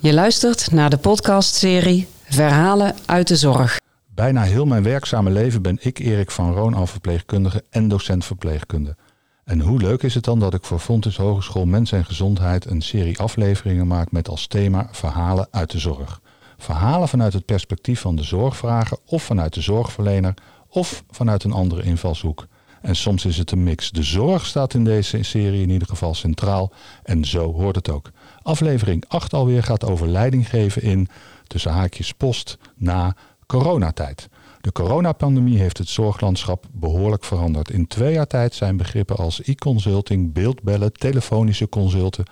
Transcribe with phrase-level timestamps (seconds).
[0.00, 3.80] Je luistert naar de podcastserie Verhalen uit de Zorg.
[4.14, 8.96] Bijna heel mijn werkzame leven ben ik Erik van Roon al verpleegkundige en docent verpleegkunde.
[9.44, 12.82] En hoe leuk is het dan dat ik voor Fontes Hogeschool Mens en Gezondheid een
[12.82, 16.20] serie afleveringen maak met als thema Verhalen uit de Zorg.
[16.58, 20.34] Verhalen vanuit het perspectief van de zorgvrager of vanuit de zorgverlener
[20.68, 22.46] of vanuit een andere invalshoek.
[22.82, 23.90] En soms is het een mix.
[23.90, 26.72] De zorg staat in deze serie in ieder geval centraal
[27.02, 28.10] en zo hoort het ook.
[28.48, 31.08] Aflevering 8 alweer gaat over leiding geven in
[31.46, 33.16] tussen haakjes post na
[33.46, 34.28] coronatijd.
[34.60, 37.70] De coronapandemie heeft het zorglandschap behoorlijk veranderd.
[37.70, 42.24] In twee jaar tijd zijn begrippen als e-consulting, beeldbellen, telefonische consulten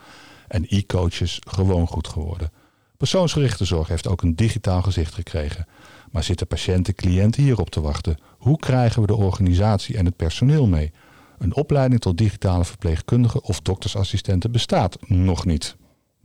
[0.48, 2.50] en e-coaches gewoon goed geworden.
[2.96, 5.66] Persoonsgerichte zorg heeft ook een digitaal gezicht gekregen.
[6.10, 8.18] Maar zitten patiënten, cliënten hierop te wachten?
[8.38, 10.92] Hoe krijgen we de organisatie en het personeel mee?
[11.38, 15.76] Een opleiding tot digitale verpleegkundige of doktersassistenten bestaat nog niet.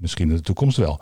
[0.01, 1.01] Misschien in de toekomst wel.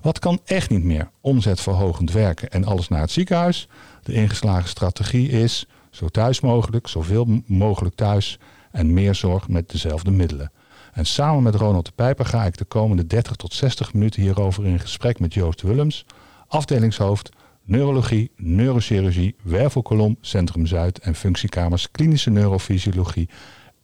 [0.00, 1.10] Wat kan echt niet meer?
[1.20, 3.68] Omzetverhogend werken en alles naar het ziekenhuis.
[4.02, 8.38] De ingeslagen strategie is zo thuis mogelijk, zoveel mogelijk thuis
[8.70, 10.52] en meer zorg met dezelfde middelen.
[10.92, 14.66] En samen met Ronald de Pijper ga ik de komende 30 tot 60 minuten hierover
[14.66, 16.04] in gesprek met Joost Willems,
[16.46, 17.30] afdelingshoofd
[17.64, 23.28] neurologie, neurochirurgie, wervelkolom, Centrum Zuid en functiekamers klinische neurofysiologie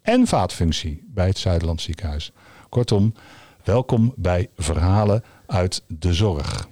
[0.02, 2.32] en vaatfunctie bij het Zuiderland Ziekenhuis.
[2.68, 3.14] Kortom,
[3.68, 6.68] welkom bij Verhalen uit de Zorg.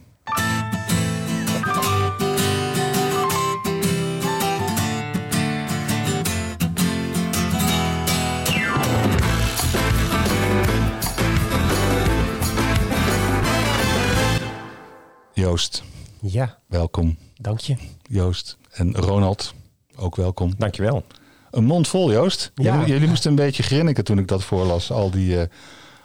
[15.33, 15.83] Joost,
[16.21, 17.17] Ja, welkom.
[17.41, 17.77] dank je.
[18.03, 19.55] Joost en Ronald,
[19.97, 20.55] ook welkom.
[20.59, 21.05] Dankjewel.
[21.51, 22.53] Een mond vol, Joost.
[22.55, 22.75] Ja.
[22.75, 24.91] Jullie, jullie moesten een beetje grinniken toen ik dat voorlas.
[24.91, 25.49] Al die, eh,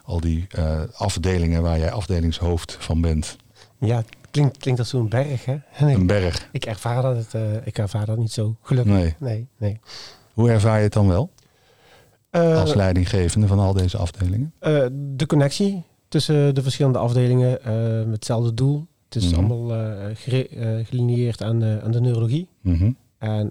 [0.04, 3.36] al die eh, afdelingen waar jij afdelingshoofd van bent.
[3.80, 5.58] Ja, klinkt, klinkt als zo'n berg, hè?
[5.78, 6.50] En Een berg.
[6.52, 8.94] ik, ervaar dat het, eh, ik ervaar dat niet zo gelukkig.
[8.94, 9.16] Nee.
[9.20, 9.80] Nee, nee.
[10.34, 11.32] Hoe ervaar je het dan wel
[12.30, 14.54] Eh, als leidinggevende van al deze afdelingen?
[15.18, 17.50] de connectie tussen de verschillende afdelingen
[18.06, 18.88] met hetzelfde doel.
[19.06, 19.36] Het is Mhm.
[19.40, 19.96] allemaal
[20.84, 22.48] gelineerd aan, de- aan de neurologie.
[22.62, 22.92] Mhm.
[23.18, 23.50] En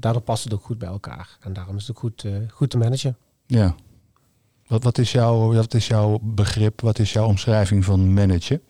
[0.00, 1.36] daardoor past het ook goed bij elkaar.
[1.40, 3.16] En daarom is het ook goed, goed te managen.
[3.46, 3.74] Ja.
[4.68, 8.60] Wat, wat, is jouw, wat is jouw begrip, wat is jouw omschrijving van managen?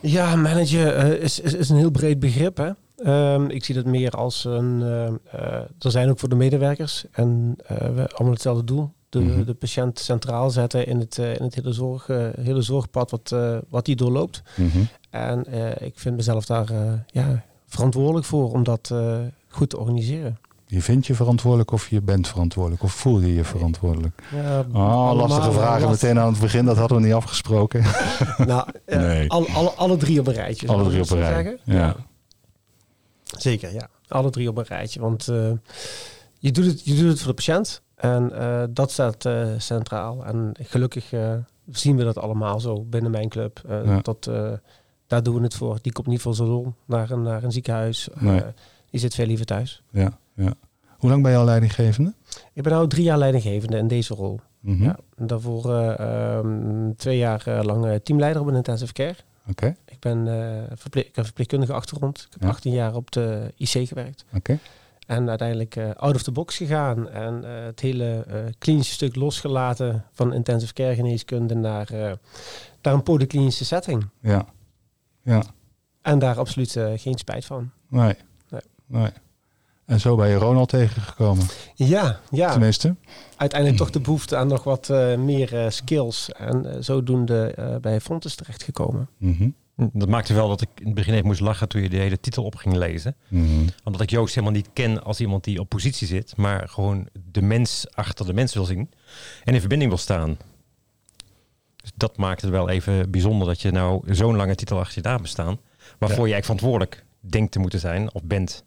[0.00, 2.56] Ja, managen eh, is, is, is een heel breed begrip.
[2.56, 2.70] Hè?
[2.96, 4.82] Ehm, ik zie dat meer als een.
[4.82, 8.92] eh, eh, er zijn ook voor de medewerkers en we allemaal hetzelfde doel.
[9.08, 9.44] De, Mhm.
[9.44, 12.06] de patiënt centraal zetten in het, in het hele, zorg,
[12.40, 13.34] hele zorgpad wat,
[13.68, 14.42] wat die doorloopt.
[14.56, 14.78] Mhm.
[15.10, 15.44] En
[15.84, 16.68] ik vind mezelf daar
[17.06, 18.92] ja, verantwoordelijk voor om dat
[19.48, 20.38] goed te organiseren.
[20.70, 22.82] Je vindt je verantwoordelijk of je bent verantwoordelijk?
[22.82, 24.22] Of voel je je verantwoordelijk?
[24.34, 26.64] Ja, Oh, lastige vragen last- meteen aan het begin.
[26.64, 27.82] Dat hadden we niet afgesproken.
[28.46, 29.30] Nou, eh, Nee.
[29.30, 30.68] alle, alle, alle drie op een rijtje.
[30.68, 31.32] Alle drie op een zo rij.
[31.34, 31.58] zeggen.
[31.64, 31.96] Ja.
[33.24, 33.88] Zeker, ja.
[34.08, 35.00] Alle drie op een rijtje.
[35.00, 35.50] Want eh,
[36.38, 37.82] je, doet het, je doet het voor de patiënt.
[37.94, 40.24] En eh, dat staat centraal.
[40.24, 41.12] En gelukkig
[41.70, 43.60] zien we dat allemaal zo binnen mijn club.
[43.84, 44.00] Ja.
[44.02, 44.30] dat,
[45.06, 45.78] daar doen we het voor.
[45.82, 48.08] Die komt niet voor lol naar een, naar een ziekenhuis.
[48.18, 48.42] Nee.
[48.90, 49.82] die zit veel liever thuis.
[49.90, 50.54] Ja, ja.
[50.98, 52.14] Hoe lang ben je al leidinggevende?
[52.52, 54.40] Ik ben nu drie jaar leidinggevende in deze rol.
[54.60, 54.82] Mhm.
[54.82, 54.98] Ja.
[55.16, 55.98] Daarvoor eh,
[56.36, 59.14] ehm, twee jaar eh, lang eh, teamleider op een intensive care.
[59.50, 60.26] Oké, Ik ben,
[60.74, 62.18] verpleeg, ik heb verpleegkundige achtergrond.
[62.18, 62.48] Ik heb Ja.
[62.48, 64.24] 18 jaar op de IC gewerkt.
[64.34, 64.58] oké.
[65.06, 67.08] En uiteindelijk eh, out of the box gegaan.
[67.08, 68.26] En het hele
[68.58, 71.88] klinische stuk losgelaten van intensive care geneeskunde naar,
[72.82, 74.08] naar een polyklinische setting.
[74.20, 74.46] Ja.
[75.22, 75.42] Ja.
[76.02, 77.70] En daar absoluut geen spijt van.
[77.88, 78.14] Nee.
[78.48, 78.60] Nee.
[78.86, 79.10] nee.
[79.88, 81.46] En zo ben je Ronald tegengekomen.
[81.74, 82.50] Ja, ja.
[82.50, 82.94] Tenminste.
[83.36, 86.30] uiteindelijk toch de behoefte aan nog wat eh, meer eh, skills.
[86.32, 89.08] En eh, zodoende eh, bij Fontes terechtgekomen.
[89.18, 89.48] Mhm.
[89.92, 92.20] Dat maakte wel dat ik in het begin even moest lachen toen je de hele
[92.20, 93.16] titel op ging lezen.
[93.28, 93.66] Mhm.
[93.84, 97.42] Omdat ik Joost helemaal niet ken als iemand die op positie zit, maar gewoon de
[97.42, 98.90] mens achter de mens wil zien
[99.44, 100.36] en in verbinding wil staan.
[101.76, 105.08] Dus dat maakt het wel even bijzonder dat je nou zo'n lange titel achter je
[105.08, 105.58] naam bestaan,
[105.98, 108.64] waarvoor je eigenlijk verantwoordelijk denkt te moeten zijn of bent.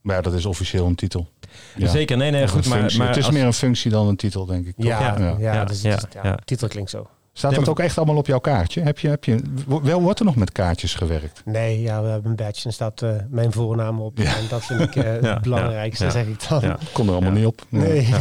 [0.00, 1.28] Maar ja, dat is officieel een titel.
[1.76, 1.88] Ja.
[1.88, 4.46] Zeker, nee, nee, goed, maar, maar het is als- meer een functie dan een titel,
[4.46, 4.74] denk ik.
[4.76, 5.36] Ja, ja, Ja.
[5.38, 6.38] ja, Ja, dus, ja, ja, ja.
[6.44, 7.06] titel klinkt zo.
[7.34, 8.80] Staat Nee, dat maar- ook echt allemaal op jouw kaartje?
[8.82, 9.40] Heb je, heb je,
[9.82, 11.42] wel wordt er nog met kaartjes gewerkt?
[11.44, 14.18] Nee, ja, we hebben een badge en staat eh, mijn voornaam op.
[14.18, 14.36] Ja.
[14.36, 16.60] En dat vind ik eh, Ja, het belangrijkste, ja, zeg ik dan.
[16.60, 16.78] Ja.
[16.92, 17.36] Kon er allemaal Ja.
[17.38, 17.62] niet op.
[17.68, 18.08] Nee.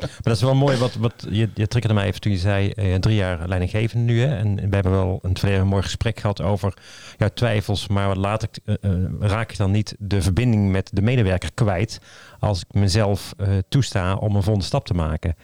[0.00, 2.70] Maar dat is wel mooi, wat, wat je, je triggerde mij even toen je zei
[2.70, 4.20] eh, drie jaar leidinggevende nu.
[4.20, 4.36] Hè?
[4.36, 6.74] En, we hebben wel een een mooi gesprek gehad over
[7.16, 7.88] jouw twijfels.
[7.88, 8.78] Maar wat laat ik,
[9.20, 12.00] raak ik dan niet de verbinding met de medewerker kwijt
[12.38, 15.36] als ik mezelf eh, toesta om een volgende stap te maken.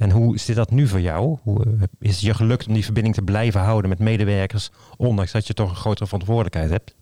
[0.00, 1.38] En hoe zit dat nu voor jou?
[1.42, 5.32] Hoe eh, is het je gelukt om die verbinding te blijven houden met medewerkers, ondanks
[5.32, 6.94] dat je toch een grotere verantwoordelijkheid hebt?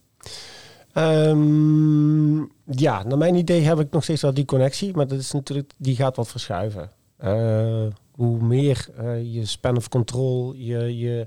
[0.92, 5.32] Ehm, ja, naar mijn idee heb ik nog steeds wel die connectie, maar dat is
[5.32, 6.90] natuurlijk, die gaat wat verschuiven.
[7.18, 11.26] Eh, hoe meer eh, je span of control, je, je,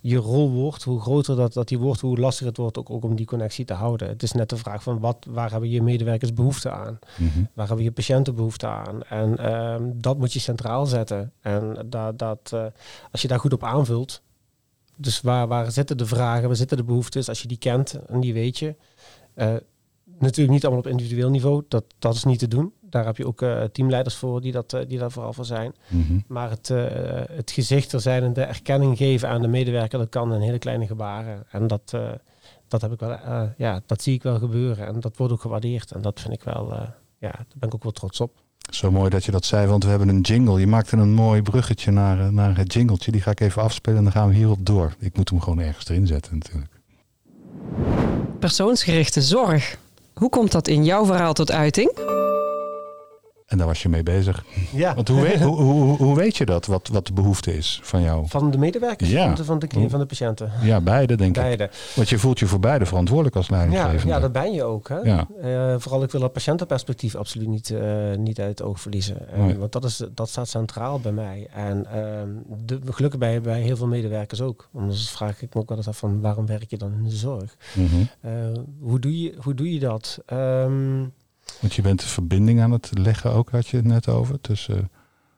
[0.00, 3.04] je rol wordt, hoe groter dat, dat die wordt, hoe lastiger het wordt ook, ook
[3.04, 4.08] om die connectie te houden.
[4.08, 6.98] Het is net de vraag van wat, waar hebben je medewerkers behoefte aan?
[7.18, 7.44] Mhm.
[7.52, 9.02] Waar hebben je patiënten behoefte aan?
[9.02, 11.32] En ehm, dat moet je centraal zetten.
[11.40, 12.64] En dat, dat, eh,
[13.12, 14.22] als je daar goed op aanvult,
[14.96, 18.20] dus waar, waar zitten de vragen, waar zitten de behoeftes, als je die kent en
[18.20, 18.74] die weet je.
[20.18, 22.72] Natuurlijk niet allemaal op individueel niveau, dat, dat is niet te doen.
[22.94, 25.74] Daar heb je ook eh, teamleiders voor die, dat, eh, die daar vooral voor zijn.
[25.88, 26.18] Mhm.
[26.26, 26.84] Maar het, eh,
[27.30, 30.58] het gezicht er zijn en de erkenning geven aan de medewerker, dat kan in hele
[30.58, 31.46] kleine gebaren.
[31.50, 32.10] En dat, eh,
[32.68, 34.86] dat heb ik wel, eh, ja, dat zie ik wel gebeuren.
[34.86, 35.92] En dat wordt ook gewaardeerd.
[35.92, 36.78] En dat vind ik wel, eh,
[37.18, 38.32] ja, daar ben ik ook wel trots op.
[38.70, 40.60] Zo mooi dat je dat zei, want we hebben een jingle.
[40.60, 43.12] Je maakte een mooi bruggetje naar, naar het jingletje.
[43.12, 44.94] Die ga ik even afspelen en dan gaan we hierop door.
[44.98, 46.72] Ik moet hem gewoon ergens erin zetten natuurlijk.
[48.38, 49.78] Persoonsgerichte zorg.
[50.14, 52.22] Hoe komt dat in jouw verhaal tot uiting?
[53.54, 54.44] En daar was je mee bezig.
[54.72, 54.94] Ja.
[54.94, 58.02] Want hoe weet, hoe, hoe, hoe weet je dat, wat, wat de behoefte is van
[58.02, 58.24] jou?
[58.28, 59.24] Van de medewerkers, Ja.
[59.26, 60.52] van, de, van, de, van de patiënten.
[60.62, 61.42] Ja, beide denk ik.
[61.42, 61.70] Beide.
[61.94, 64.06] Want je voelt je voor beide verantwoordelijk als Ja, leidinggevende.
[64.14, 64.88] ja, dat ben je ook.
[64.88, 64.98] Hè?
[64.98, 65.26] Ja.
[65.42, 69.28] Eh, vooral ik wil dat patiëntenperspectief absoluut niet, eh, niet uit het oog verliezen.
[69.32, 69.58] Eh, Nee.
[69.58, 71.48] Want dat, is, dat staat centraal bij mij.
[71.54, 72.28] En ehm,
[72.64, 74.68] de, gelukkig bij, bij heel veel medewerkers ook.
[74.74, 77.10] Anders vraag ik me ook wel eens af van waarom werk je dan in de
[77.16, 77.56] zorg?
[77.74, 78.04] Mhm.
[78.80, 80.18] Hoe, doe je, hoe doe je dat?
[80.26, 81.02] Ehm,
[81.60, 84.90] Want je bent de verbinding aan het leggen ook, had je het net over, tussen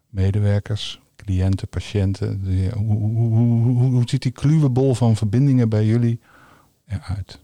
[0.08, 2.40] medewerkers, cliënten, patiënten.
[2.74, 6.20] Hoe, hoe, hoe, ziet die kluwebol van verbindingen bij jullie
[6.86, 7.40] eruit?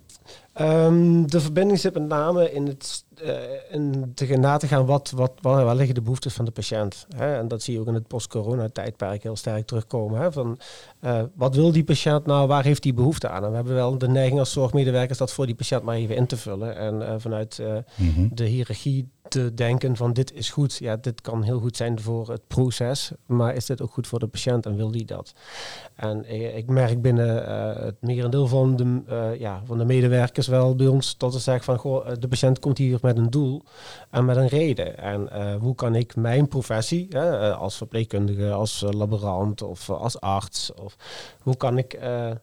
[0.53, 3.33] Ehm, de verbinding zit met name in het eh,
[3.71, 7.07] in te gaan na te gaan wat, wat, waar liggen de behoeftes van de patiënt.
[7.17, 7.37] Hè?
[7.37, 10.21] En dat zie je ook in het post-corona-tijdperk heel sterk terugkomen.
[10.21, 10.33] Hè?
[10.33, 10.59] Van,
[11.01, 13.45] eh, wat wil die patiënt nou, waar heeft die behoefte aan?
[13.45, 16.27] En we hebben wel de neiging als zorgmedewerkers dat voor die patiënt maar even in
[16.27, 16.77] te vullen.
[16.77, 17.63] En eh, vanuit
[17.97, 18.29] Mhm.
[18.31, 20.77] de hiërarchie te denken van dit is goed.
[20.77, 24.19] Ja, dit kan heel goed zijn voor het proces, maar is dit ook goed voor
[24.19, 25.33] de patiënt en wil die dat?
[25.95, 30.47] En eh, ik merk binnen eh, het merendeel van de, eh, ja, van de medewerkers
[30.47, 33.31] wel bij ons dat ze zeggen van goh, eh, de patiënt komt hier met een
[33.31, 33.63] doel
[34.11, 34.99] en met een reden.
[34.99, 35.29] En
[35.61, 40.97] hoe kan ik mijn professie, hè, als verpleegkundige, als laborant of als arts, of
[41.41, 41.99] hoe kan ik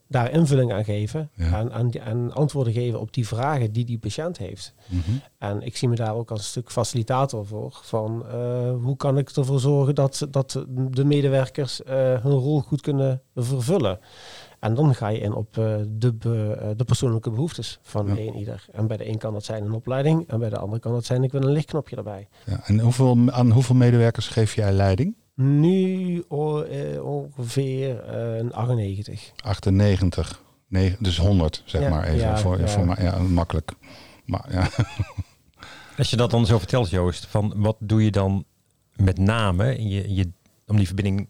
[0.08, 1.60] daar invulling aan geven Ja.
[1.60, 4.74] en, en, en antwoorden geven op die vragen die die patiënt heeft?
[4.88, 5.12] Mhm.
[5.40, 7.80] En ik zie me daar ook als een stuk facilitator voor.
[7.84, 12.82] Van eh, hoe kan ik ervoor zorgen dat, dat de medewerkers eh, hun rol goed
[12.82, 14.00] kunnen vervullen.
[14.60, 18.12] En dan ga je in op eh, de, be- de persoonlijke behoeftes van Ja.
[18.12, 18.66] een ieder.
[18.72, 20.24] En bij de een kan dat zijn een opleiding.
[20.28, 22.28] En bij de ander kan dat zijn ik wil een lichtknopje erbij.
[22.46, 22.60] Ja.
[22.66, 25.16] En hoeveel, aan hoeveel medewerkers geef jij leiding?
[25.36, 29.32] Nu ongeveer eh, een 98.
[29.44, 30.42] 98.
[30.68, 32.38] Nee, dus 100, zeg Ja, maar even.
[32.38, 33.72] voor, voor ja, makkelijk.
[34.26, 34.68] Maar ja,
[36.00, 38.46] Als je dat dan zo vertelt, Joost, van wat doe je dan
[38.96, 40.30] met name in je, in je,
[40.68, 41.28] om die verbinding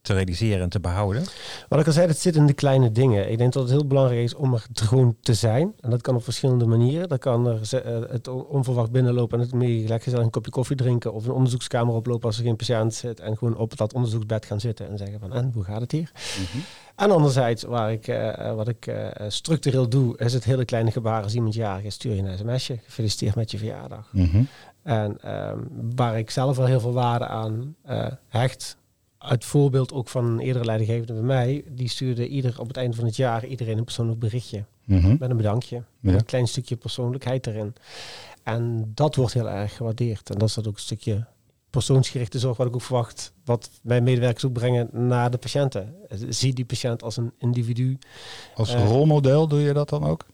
[0.00, 1.24] te realiseren en te behouden?
[1.68, 3.30] Wat ik al zei, het zit in de kleine dingen.
[3.30, 5.74] Ik denk dat het heel belangrijk is om er gewoon te zijn.
[5.80, 7.08] En dat kan op verschillende manieren.
[7.08, 10.50] Dat kan er eh, het on- onverwacht binnenlopen en het meer gelijk gezellig een kopje
[10.50, 11.12] koffie drinken.
[11.12, 13.20] Of een onderzoekskamer oplopen als er geen patiënt zit.
[13.20, 16.10] En gewoon op dat onderzoeksbed gaan zitten en zeggen van, en hoe gaat het hier?
[16.94, 21.22] En anderzijds, waar ik, eh, wat ik eh, structureel doe, is het hele kleine gebaar.
[21.22, 22.78] Als iemand jarig is, stuur je een sms'je.
[22.84, 24.08] Gefeliciteerd met je verjaardag.
[24.12, 24.42] Mhm.
[24.82, 25.58] En ehm,
[25.96, 28.76] waar ik zelf wel heel veel waarde aan eh, hecht,
[29.18, 32.96] uit voorbeeld ook van een eerdere leidinggevende bij mij, die stuurde ieder op het einde
[32.96, 35.16] van het jaar iedereen een persoonlijk berichtje Mhm.
[35.18, 37.74] met een bedankje, met een klein stukje persoonlijkheid erin.
[38.42, 40.30] En dat wordt heel erg gewaardeerd.
[40.30, 41.26] En dat is dat ook een stukje
[41.74, 45.94] persoonsgerichte zorg wat ik ook verwacht, wat mijn medewerkers ook brengen naar de patiënten.
[46.28, 47.98] Zie die patiënt als een individu.
[48.54, 50.26] Als Eh, rolmodel doe je dat dan ook?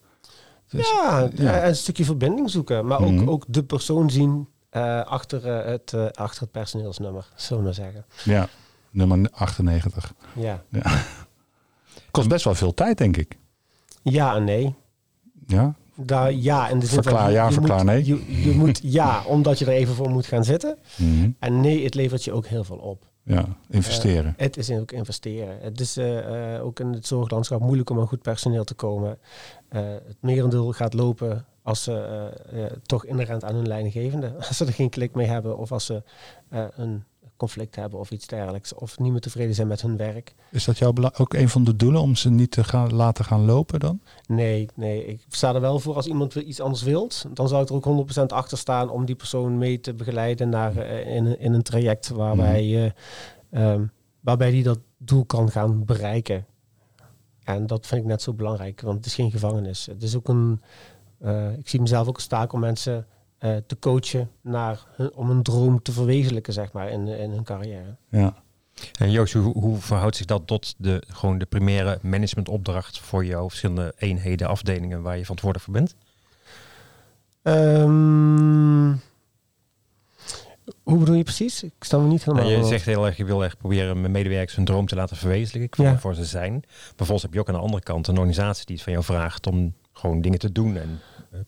[0.68, 1.61] Dus- ja, ja.
[1.61, 3.20] eh, een stukje verbinding zoeken, maar Mhm.
[3.23, 8.04] ook, ook de persoon zien eh, achter, het, achter het personeelsnummer, zullen we maar zeggen.
[8.25, 8.49] Ja,
[8.90, 10.12] nummer 98.
[10.35, 10.62] Ja.
[12.11, 13.38] Kost best wel veel tijd, denk ik.
[14.02, 14.75] ja en nee.
[15.47, 18.04] Ja, Daar, ja, in de zin Verklaar van, je- ja, je verklaar moet, nee.
[18.07, 20.76] Je, je moet ja, omdat je er even voor moet gaan zitten.
[20.97, 21.30] Mhm.
[21.38, 23.09] En nee, het levert je ook heel veel op.
[23.23, 24.35] ja investeren.
[24.37, 25.59] Het is ook investeren.
[25.61, 29.19] Het is eh, eh, ook in het zorglandschap moeilijk om aan goed personeel te komen.
[29.69, 31.92] Eh, het merendeel gaat lopen als ze
[32.52, 34.33] eh, eh, toch inherent aan hun leidinggevende.
[34.49, 36.02] Als ze er geen klik mee hebben of als ze
[36.49, 37.04] eh, een
[37.40, 38.75] conflict hebben of iets dergelijks.
[38.75, 40.35] Of niet meer tevreden zijn met hun werk.
[40.50, 43.44] Is dat jouw ook een van de doelen om ze niet te gaan, laten gaan
[43.44, 44.00] lopen dan?
[44.26, 47.25] Nee, nee, ik sta er wel voor als iemand iets anders wilt.
[47.35, 47.85] Dan zou ik er ook
[48.20, 51.62] 100% achter staan om die persoon mee te begeleiden naar, eh, in, een- in een
[51.62, 52.92] traject waarbij je
[53.50, 53.85] ehm,
[54.20, 56.47] waarbij die dat doel kan gaan bereiken.
[57.44, 59.87] En dat vind ik net zo belangrijk, want het is geen gevangenis.
[59.87, 60.61] Het is ook een,
[61.18, 63.06] eh, ik zie mezelf ook als taak om mensen
[63.40, 67.44] eh, te coachen naar hun, om een droom te verwezenlijken, zeg maar, in, in hun
[67.44, 67.97] carrière.
[68.09, 68.35] Ja.
[68.99, 73.49] En Joost, hoe, hoe verhoudt zich dat tot de, gewoon de primaire managementopdracht voor jouw
[73.49, 75.94] verschillende eenheden, afdelingen waar je verantwoordelijk voor bent?
[77.42, 78.94] Ehm,
[80.82, 81.62] hoe bedoel je precies?
[81.62, 82.47] Ik sta me niet helemaal...
[82.49, 85.16] Nou, je zegt heel erg, je wil echt proberen mijn medewerkers hun droom te laten
[85.16, 85.99] verwezenlijken, voor, Ja.
[85.99, 86.52] voor ze zijn.
[86.52, 89.04] Maar vervolgens heb je ook aan de andere kant een organisatie die het van jou
[89.04, 91.00] vraagt om gewoon dingen te doen en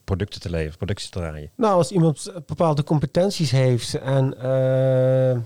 [0.03, 1.51] producten te leveren, producties te draaien.
[1.55, 5.37] Nou, als iemand bepaalde competenties heeft en eh,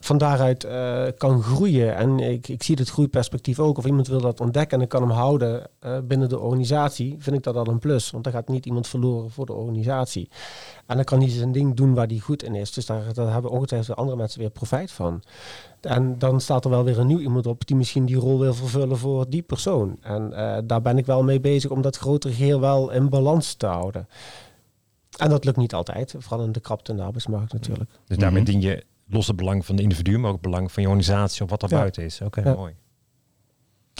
[0.00, 1.96] van daaruit eh, kan groeien.
[1.96, 3.78] En ik, ik zie het groeiperspectief ook.
[3.78, 7.16] Of iemand wil dat ontdekken en ik kan hem houden eh, binnen de organisatie.
[7.18, 8.10] Vind ik dat al een plus.
[8.10, 10.28] Want dan gaat niet iemand verloren voor de organisatie.
[10.86, 12.72] En dan kan hij zijn ding doen waar hij goed in is.
[12.72, 15.22] Dus daar, daar hebben ongetwijfeld andere mensen weer profijt van.
[15.80, 18.54] En dan staat er wel weer een nieuw iemand op die misschien die rol wil
[18.54, 19.96] vervullen voor die persoon.
[20.00, 23.54] En eh, daar ben ik wel mee bezig om dat grotere geheel wel in balans
[23.54, 24.08] te houden.
[25.18, 27.90] En dat lukt niet altijd, vooral in de krapte in de arbeidsmarkt natuurlijk.
[28.06, 28.50] Dus daarmee Mhm.
[28.50, 31.42] dien je los het belang van de individu, maar ook het belang van je organisatie
[31.44, 31.76] of wat er Ja.
[31.78, 32.20] buiten is.
[32.20, 32.54] Oké, Ja.
[32.54, 32.74] mooi.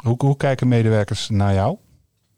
[0.03, 1.77] Hoe, hoe kijken medewerkers naar jou?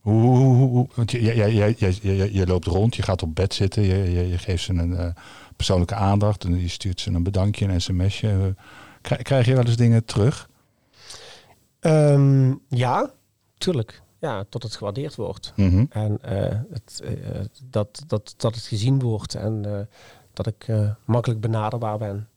[0.00, 3.02] Hoe, hoe, hoe, hoe- want je, jij- jij- jij- jij- jij- je loopt rond, je
[3.02, 5.08] gaat op bed zitten, je, je, je geeft ze een eh,
[5.56, 8.54] persoonlijke aandacht en je stuurt ze een bedankje, een sms'je.
[9.00, 10.48] Krijg, krijg je wel eens dingen terug?
[11.80, 13.10] Ehm, ja,
[13.58, 14.02] tuurlijk.
[14.20, 15.52] Ja, tot het gewaardeerd wordt.
[15.56, 15.84] Mhm.
[15.90, 19.80] En eh, het, eh, dat, dat, dat het gezien wordt en eh,
[20.32, 22.28] dat ik eh, makkelijk benaderbaar ben.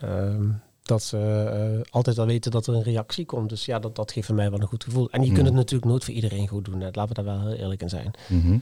[0.00, 0.48] Ehm,
[0.82, 3.48] dat ze eh, altijd wel weten dat er een reactie komt.
[3.48, 5.10] Dus ja, dat, dat geeft mij wel een goed gevoel.
[5.10, 6.80] En je kunt het natuurlijk nooit voor iedereen goed doen.
[6.80, 6.88] hè.
[6.92, 8.10] Laten we daar wel heel eerlijk in zijn.
[8.28, 8.58] Mhm.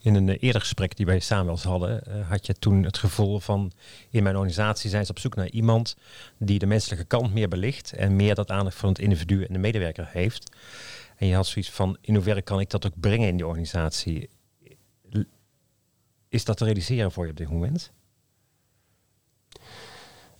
[0.00, 2.98] In een eh, eerder gesprek die wij samen wel hadden, eh, had je toen het
[2.98, 3.72] gevoel van
[4.10, 5.96] in mijn organisatie zijn ze op zoek naar iemand
[6.38, 9.58] die de menselijke kant meer belicht en meer dat aandacht voor het individu en de
[9.58, 10.56] medewerker heeft.
[11.16, 14.28] En je had zoiets van in hoeverre kan ik dat ook brengen in die organisatie?
[16.28, 17.92] Is dat te realiseren voor je op dit moment?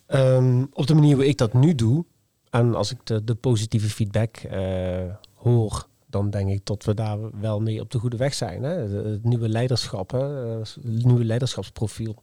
[0.05, 2.05] Ehm, op de manier hoe ik dat nu doe,
[2.49, 7.61] en als ik de, positieve feedback eh, hoor, dan denk ik dat we daar wel
[7.61, 8.63] mee op de goede weg zijn.
[8.63, 8.73] Hè?
[9.09, 10.23] Het nieuwe leiderschap, hè?
[10.59, 12.15] het nieuwe leiderschapsprofiel.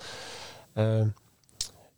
[0.72, 1.08] Ehm,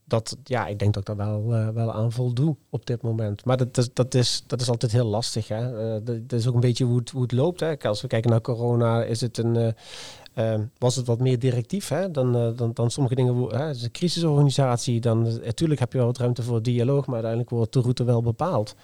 [0.04, 3.44] dat, ja, ik denk dat ik daar wel, eh, wel aan voldoe op dit moment.
[3.44, 5.48] Maar dat dat is, dat is altijd heel lastig.
[5.48, 5.94] Hè?
[5.94, 7.60] Eh, dat, is ook een beetje hoe het, hoe loopt.
[7.60, 7.78] Hè?
[7.78, 9.74] Als we kijken naar corona, is het een,
[10.78, 12.10] was het wat meer directief hè?
[12.10, 13.34] Dan, eh, dan, dan sommige dingen.
[13.36, 13.64] Hè?
[13.64, 15.00] Het is een crisisorganisatie.
[15.00, 18.22] Dan, natuurlijk heb je wel wat ruimte voor dialoog, maar uiteindelijk wordt de route wel
[18.22, 18.74] bepaald.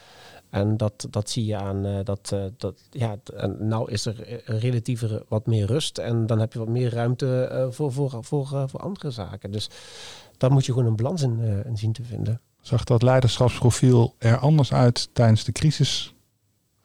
[0.51, 4.23] En dat, dat zie je aan eh, dat, eh, dat ja, en nou is er
[4.23, 5.99] eh, relatiever wat meer rust.
[5.99, 9.51] En dan heb je wat meer ruimte eh, voor, voor, voor, eh, voor andere zaken.
[9.51, 9.71] Dus
[10.37, 12.41] daar moet je gewoon een balans in, eh, in zien te vinden.
[12.61, 16.15] Zag dat leiderschapsprofiel er anders uit tijdens de crisis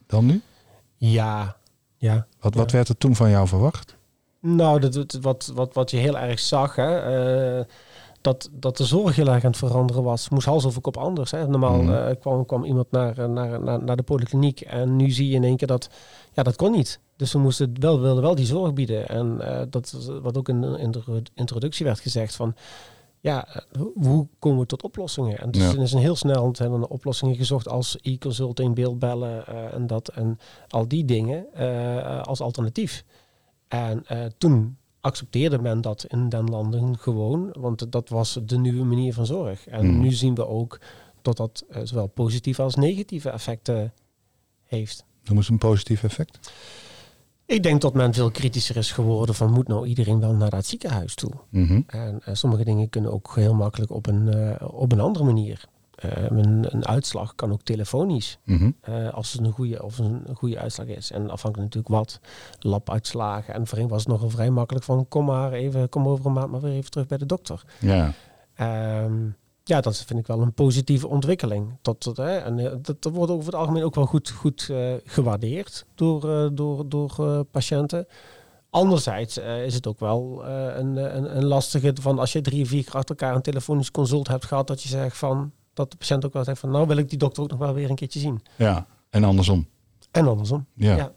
[0.07, 0.41] dan nu?
[0.97, 1.57] Ja,
[1.97, 2.27] ja.
[2.39, 2.75] Wat, wat Ja.
[2.77, 3.94] werd er toen van jou verwacht?
[4.47, 6.97] Nou, dat, wat, wat, wat je heel erg zag, hè,
[7.59, 7.65] eh,
[8.21, 10.29] dat, dat de zorg heel erg aan het veranderen was.
[10.29, 11.31] Moest hals over kop anders.
[11.31, 11.47] Hè.
[11.47, 11.93] Normaal Mhm.
[11.93, 15.35] eh, kwam, kwam iemand naar, eh, naar, naar, naar de polykliniek en nu zie je
[15.35, 15.89] in één keer dat,
[16.33, 16.99] ja, dat kon niet.
[17.15, 19.07] Dus we moesten wel, wilden wel die zorg bieden.
[19.07, 22.55] En eh, dat is wat ook in de intro- introductie werd gezegd van,
[23.19, 23.47] ja,
[24.01, 25.37] hoe- komen we tot oplossingen?
[25.39, 25.81] En dus Ja.
[25.81, 30.87] is een heel snel zijn er oplossingen gezocht als e-consulting, beeldbellen en dat en al
[30.87, 31.45] die dingen
[32.23, 33.03] als alternatief.
[33.67, 38.83] En eh, toen accepteerde men dat in den landen gewoon, want dat was de nieuwe
[38.83, 39.67] manier van zorg.
[39.67, 39.99] En Mhm.
[39.99, 40.79] nu zien we ook
[41.21, 43.93] dat dat eh, zowel positieve als negatieve effecten
[44.63, 45.05] heeft.
[45.23, 46.51] Noem eens een positief effect.
[47.45, 50.65] Ik denk dat men veel kritischer is geworden van moet nou iedereen wel naar dat
[50.65, 51.31] ziekenhuis toe?
[51.49, 51.81] Mhm.
[51.87, 55.65] En eh, sommige dingen kunnen ook heel makkelijk op een, op een andere manier.
[55.95, 58.39] Eh, een, een uitslag kan ook telefonisch.
[58.43, 58.71] Mhm.
[58.81, 61.11] Eh, als het een goede, of een, een goede uitslag is.
[61.11, 62.19] En afhankelijk natuurlijk wat
[62.59, 63.53] labuitslagen.
[63.53, 66.51] En voorheen was het nogal vrij makkelijk van kom maar even, kom over een maand
[66.51, 67.63] maar weer even terug bij de dokter.
[67.79, 68.13] Ja.
[68.55, 69.29] Ehm,
[69.63, 71.77] ja, dat vind ik wel een positieve ontwikkeling.
[71.81, 74.71] Tot, tot, hè, en eh, dat, dat wordt over het algemeen ook wel goed, goed
[75.05, 78.07] gewaardeerd door, door, door patiënten.
[78.69, 82.93] Anderzijds is het ook wel een, een, een lastige van als je drie, vier keer
[82.93, 86.33] achter elkaar een telefonisch consult hebt gehad, dat je zegt van dat de patiënt ook
[86.33, 88.41] wel zegt van nou wil ik die dokter ook nog wel weer een keertje zien.
[88.55, 88.87] ja.
[89.09, 89.67] En andersom.
[90.11, 90.65] En andersom.
[90.73, 90.95] Ja.
[90.95, 91.11] Ja.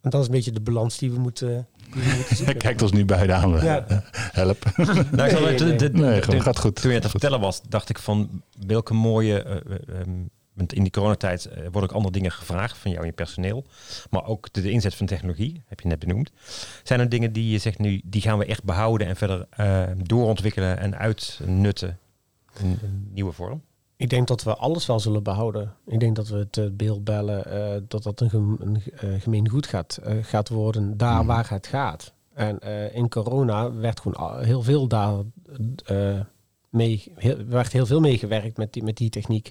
[0.00, 2.56] En dat is een beetje de balans die we moeten, die we moeten zoeken.
[2.56, 3.50] Kijk ons niet beide aan.
[3.50, 3.84] Ja.
[4.12, 4.64] Help.
[4.76, 5.56] Nou, ik zal Nee, nee.
[5.56, 6.74] de- de- Nee, de- gewoon, gaat goed.
[6.74, 9.42] Toen je het te vertellen was, dacht ik van welke mooie.
[9.42, 10.10] eh, eh, ehm,
[10.54, 13.64] want in die coronatijd eh, worden ook andere dingen gevraagd van jou en je personeel.
[14.10, 16.30] Maar ook de, de inzet van technologie, heb je net benoemd.
[16.82, 19.46] Zijn er dingen die je zegt nu, die gaan we echt behouden en verder
[20.02, 21.98] doorontwikkelen en uitnutten
[22.58, 23.62] in een nieuwe vorm?
[23.96, 25.74] Ik denk dat we alles wel zullen behouden.
[25.86, 27.44] Ik denk dat we het eh, beeldbellen,
[27.74, 31.26] eh dat dat een, gem- een eh, gemeen goed gaat, eh, gaat worden, daar Mhm.
[31.26, 32.12] waar het gaat.
[32.34, 35.14] En eh, in corona werd gewoon heel veel daar
[35.84, 36.20] eh,
[36.70, 39.50] mee, heel, werd heel veel meegewerkt met die, met die techniek.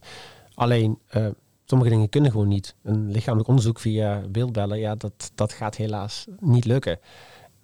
[0.53, 1.27] Alleen eh,
[1.65, 2.75] sommige dingen kunnen gewoon niet.
[2.83, 6.99] Een lichamelijk onderzoek via beeldbellen, ja, dat, dat gaat helaas niet lukken.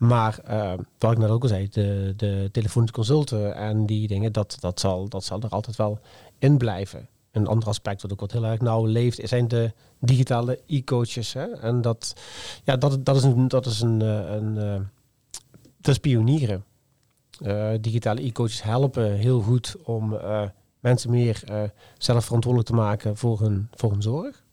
[0.01, 2.13] Maar eh, wat ik net ook al zei, de,
[2.51, 6.00] de consulten en die dingen, dat, dat, zal, dat zal er altijd wel
[6.39, 7.08] in blijven.
[7.31, 11.36] Een ander aspect wat ook heel erg nauw leeft, zijn de digitale e-coaches.
[11.36, 12.15] En dat,
[12.63, 14.79] ja, dat, dat is een, dat is een, eh, een, eh,
[15.81, 16.63] dat is pionieren.
[17.81, 20.17] Digitale e-coaches helpen heel goed om
[20.79, 21.43] mensen meer
[21.98, 24.43] zelf verantwoordelijk te maken voor hun, voor hun zorg.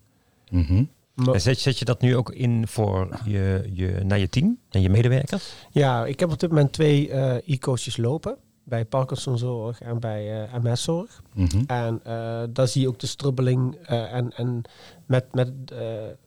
[0.51, 0.89] Maar-
[1.27, 4.81] En zet, zet je dat nu ook in voor je, je, naar je team en
[4.81, 5.53] je medewerkers?
[5.71, 8.37] Ja, ik heb op dit moment twee eh, e-coaches lopen.
[8.65, 11.23] Bij Parkinsonzorg en bij eh, MS-zorg.
[11.35, 11.63] Mhm.
[11.67, 14.63] En eh, daar zie je ook de strubbeling eh, en, en
[15.07, 15.79] met, met, eh,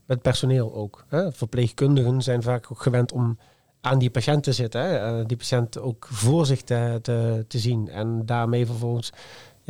[0.05, 1.05] met personeel ook.
[1.07, 1.31] Hè.
[1.31, 3.37] Verpleegkundigen zijn vaak ook gewend om
[3.81, 4.81] aan die patiënt te zitten.
[4.81, 4.97] Hè.
[4.97, 7.89] Eh, die patiënt ook voor zich te, te, te zien.
[7.89, 9.11] En daarmee vervolgens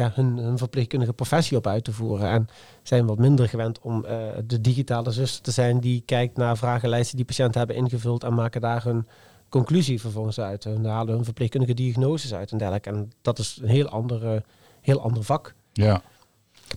[0.01, 2.29] ja, hun, hun verpleegkundige professie op uit te voeren.
[2.29, 2.48] En
[2.84, 7.17] zijn wat minder gewend om eh, de digitale zuster te zijn die kijkt naar vragenlijsten
[7.17, 9.08] die patiënten hebben ingevuld en maken daar hun
[9.50, 10.65] conclusie vervolgens uit.
[10.65, 12.89] En daar halen hun verpleegkundige diagnoses uit en dergelijke.
[12.89, 14.41] En dat is een heel ander, eh,
[14.81, 15.53] heel ander vak.
[15.74, 16.01] Ja.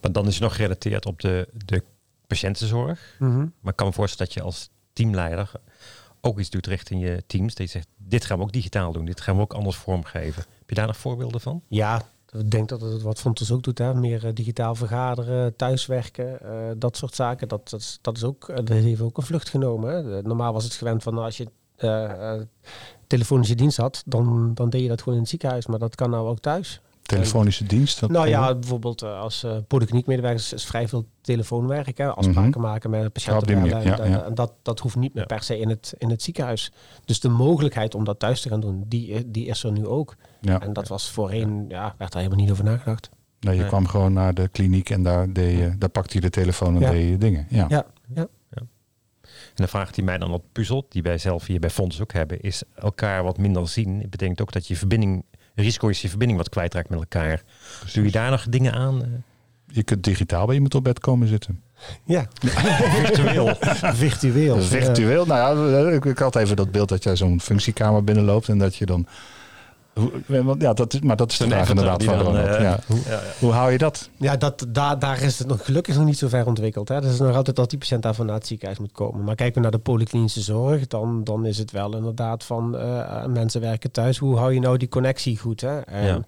[0.03, 1.83] Maar dan is het nog gerelateerd op de, de
[2.27, 3.17] patiëntenzorg.
[3.19, 5.51] Maar ik kan me voorstellen dat je als teamleider
[6.21, 7.55] ook iets doet richting je teams.
[7.55, 9.05] Dat je zegt, dit gaan we ook digitaal doen.
[9.05, 10.45] Dit gaan we ook anders vormgeven.
[10.59, 11.63] Heb je daar nog voorbeelden van?
[11.69, 12.03] Ja,
[12.39, 13.79] ik denk dat het wat Fontes ook doet.
[13.79, 13.95] Hè?
[13.95, 17.49] Meer eh, digitaal vergaderen, thuiswerken, eh, dat soort zaken.
[17.49, 19.95] Dat, dat, dat, is ook, eh, dat heeft ook een vlucht genomen.
[19.95, 20.23] Hè?
[20.23, 21.49] Normaal was het gewend van nou, als je
[23.07, 25.67] telefonische dienst had, dan, dan deed je dat gewoon in het ziekenhuis.
[25.67, 26.81] Maar dat kan nou ook thuis.
[27.09, 28.01] Telefonische dienst.
[28.01, 31.99] Dat nou ja, bijvoorbeeld eh, als uh, polykliniekmedewerkers is vrij veel telefoonwerk.
[31.99, 32.09] Hè?
[32.15, 32.61] Afspraken Mhm.
[32.61, 33.65] maken met patiënten.
[33.65, 34.25] Ja, En, ja.
[34.25, 35.35] en dat, dat hoeft niet meer Ja.
[35.37, 36.73] per se in het, in het ziekenhuis.
[37.05, 40.17] Dus de mogelijkheid om dat thuis te gaan doen, die, die is er nu ook.
[40.41, 40.61] ja.
[40.61, 43.11] En dat was voorheen, ja, werd daar helemaal niet over nagedacht.
[43.41, 43.69] Nee, je Nee.
[43.69, 46.81] kwam gewoon naar de kliniek en daar, deed je, daar pakte je de telefoon en
[46.81, 46.91] Ja.
[46.91, 47.47] deed je dingen.
[47.51, 47.67] Ja.
[47.69, 48.27] Ja, ja.
[49.55, 52.13] En de vraag die mij dan wat puzzelt, die wij zelf hier bij Fonds ook
[52.13, 54.01] hebben, is elkaar wat minder zien.
[54.01, 57.43] Het betekent ook dat je verbinding, risico is je verbinding wat kwijtraakt met elkaar.
[57.93, 59.03] Doe je daar nog dingen aan?
[59.03, 59.09] eh,
[59.67, 61.63] Je kunt digitaal bij iemand op bed komen zitten.
[62.05, 62.27] ja.
[63.01, 63.55] virtueel.
[63.95, 64.61] virtueel.
[64.63, 68.59] Virtueel, nou ja, ik, ik had even dat beeld dat jij zo'n functiekamer binnenloopt en
[68.59, 69.07] dat je dan...
[69.95, 72.79] Hoe, ja, dat is, maar dat is de vraag inderdaad van dan, eh, ja.
[72.87, 73.21] Hoe, Ja, ja.
[73.39, 74.09] hoe hou je dat?
[74.17, 76.89] Ja, dat, daar, daar is het nog gelukkig nog niet zo ver ontwikkeld.
[76.89, 77.01] Hè.
[77.01, 79.25] Dat is nog altijd dat die patiënt daarvan naar het ziekenhuis moet komen.
[79.25, 83.25] Maar kijken we naar de polyklinische zorg, dan, dan is het wel inderdaad van eh,
[83.27, 84.19] mensen werken thuis.
[84.19, 85.61] Hoe hou je nou die connectie goed?
[85.61, 85.81] Hè?
[85.81, 86.21] En Ja.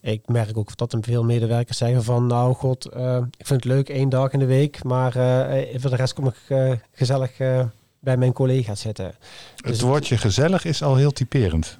[0.00, 3.72] ik merk ook dat er veel medewerkers zeggen van nou god, eh, ik vind het
[3.72, 7.38] leuk één dag in de week, maar eh, voor de rest kom ik eh, gezellig
[7.38, 7.64] eh,
[8.00, 9.14] bij mijn collega's zitten.
[9.56, 11.78] Dus Het woordje gezellig is al heel typerend.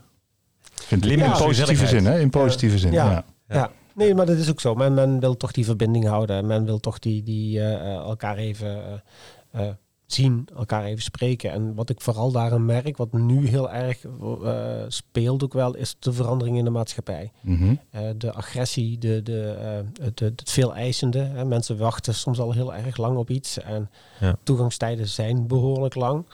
[0.83, 2.21] Vind in positieve zin, hè?
[2.21, 2.93] In positieve zin.
[2.93, 3.11] Ja.
[3.11, 3.25] Ja.
[3.49, 3.71] Ja.
[3.95, 4.75] nee, maar dat is ook zo.
[4.75, 6.47] Men, men wil toch die verbinding houden.
[6.47, 9.03] Men wil toch die, die eh, eh, elkaar even
[9.51, 9.69] eh,
[10.07, 11.53] zien, elkaar even spreken.
[11.53, 14.05] En wat ik vooral daarin merk, wat nu heel erg
[14.45, 17.33] eh, speelt ook wel, is de verandering in de maatschappij.
[17.41, 17.75] Mhm.
[17.91, 19.57] Eh, de agressie, de, de,
[20.03, 21.19] het, het veel eisende.
[21.19, 21.45] Hè.
[21.45, 23.59] Mensen wachten soms al heel erg lang op iets.
[23.59, 24.37] En Ja.
[24.43, 26.27] toegangstijden zijn behoorlijk lang.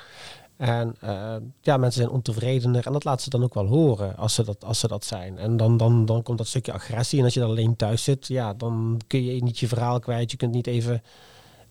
[0.56, 2.86] En eh, ja, mensen zijn ontevredener.
[2.86, 5.38] En dat laten ze dan ook wel horen als ze dat, als ze dat zijn.
[5.38, 7.18] En dan, dan, dan komt dat stukje agressie.
[7.18, 10.30] En als je dan alleen thuis zit, ja, dan kun je niet je verhaal kwijt.
[10.30, 11.02] Je kunt niet even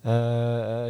[0.01, 0.11] eh,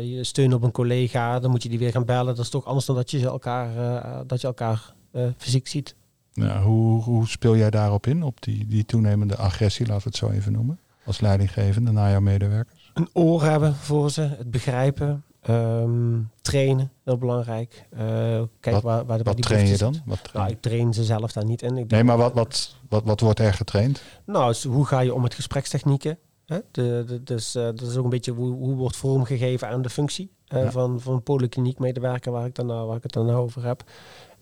[0.02, 1.40] je steunen op een collega.
[1.40, 2.36] Dan moet je die weer gaan bellen.
[2.36, 4.94] Dat is toch anders dan dat je elkaar, eh, dat je elkaar
[5.38, 5.96] fysiek ziet.
[6.34, 8.24] Ja, hoe, hoe speel jij daarop in?
[8.24, 10.80] Op die, die toenemende agressie, laten we het zo even noemen.
[11.06, 12.82] Als leidinggevende naar jouw medewerkers?
[12.94, 17.88] een oor hebben voor ze, het begrijpen, ehm, trainen, heel belangrijk.
[17.90, 19.96] Eh kijk Wat- waar, waar de Wat die train je dan?
[20.06, 21.78] Wat train Nou, ik train ze zelf daar niet in.
[21.78, 24.02] Ik Nee, maar wat, wat, wat, wat wordt er getraind?
[24.26, 26.18] Nou, dus hoe ga je om met gesprekstechnieken?
[26.46, 26.60] Hè?
[26.72, 29.90] De, de, dus eh, dat is ook een beetje hoe, hoe wordt vormgegeven aan de
[29.90, 30.72] functie eh, Ja.
[30.72, 33.84] van, van een polykliniekmedewerker waar ik, dan waar ik het dan over heb.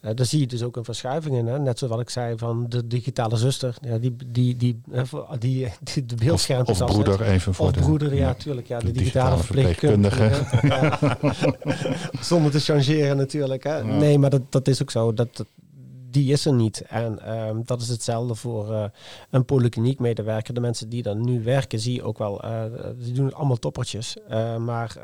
[0.02, 1.48] Eh daar zie je dus ook een verschuiving in.
[1.48, 1.60] Hè?
[1.60, 3.76] Net zoals wat ik zei van de digitale zuster.
[3.82, 5.02] Ja, die, die, die, eh,
[5.40, 7.80] die, die, de Of, beeldscherm of broeder, even voor Of de...
[7.80, 8.34] broeder, ja, ja.
[8.34, 8.68] tuurlijk.
[8.68, 10.32] Ja, de de, digitale, digitale verpleegkundige.
[10.68, 11.18] Ja.
[12.22, 13.64] Zonder te changeren natuurlijk.
[13.64, 13.78] Hè.
[13.78, 13.84] Ja.
[13.84, 15.14] Nee, maar dat, dat is ook zo.
[15.14, 15.48] Dat, dat-
[16.12, 16.82] die is er niet.
[16.82, 18.84] En ehm, dat is hetzelfde voor eh,
[19.30, 20.54] een polykliniekmedewerker.
[20.54, 22.43] De mensen die dan nu werken, zie je ook wel.
[22.43, 22.63] eh
[22.98, 24.17] die doen allemaal toppertjes.
[24.28, 24.98] Eh, maar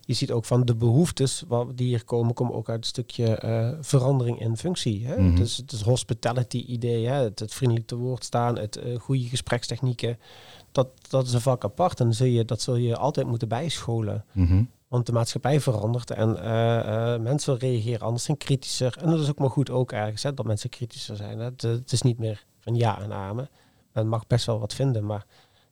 [0.00, 3.74] je ziet ook van de behoeftes wat die hier komen, komen ook uit een stukje
[3.80, 5.06] verandering in functie.
[5.06, 5.20] Hè?
[5.20, 5.36] Mhm.
[5.36, 7.22] Dus het is hospitality idee, hè?
[7.22, 10.18] Het, het vriendelijk te woord staan, het goede gesprekstechnieken
[10.76, 11.98] dat, dat is een vak apart.
[12.00, 14.24] En dan zul je, dat zul je altijd moeten bijscholen.
[14.32, 14.62] Mhm.
[14.88, 18.96] Want de maatschappij verandert en eh, eh, mensen reageren anders, zijn kritischer.
[19.00, 21.38] En dat is ook maar goed ook ergens, hè, dat mensen kritischer zijn.
[21.38, 21.44] Hè.
[21.44, 23.48] Het, het is niet meer van ja en amen.
[23.92, 25.24] Men mag best wel wat vinden, maar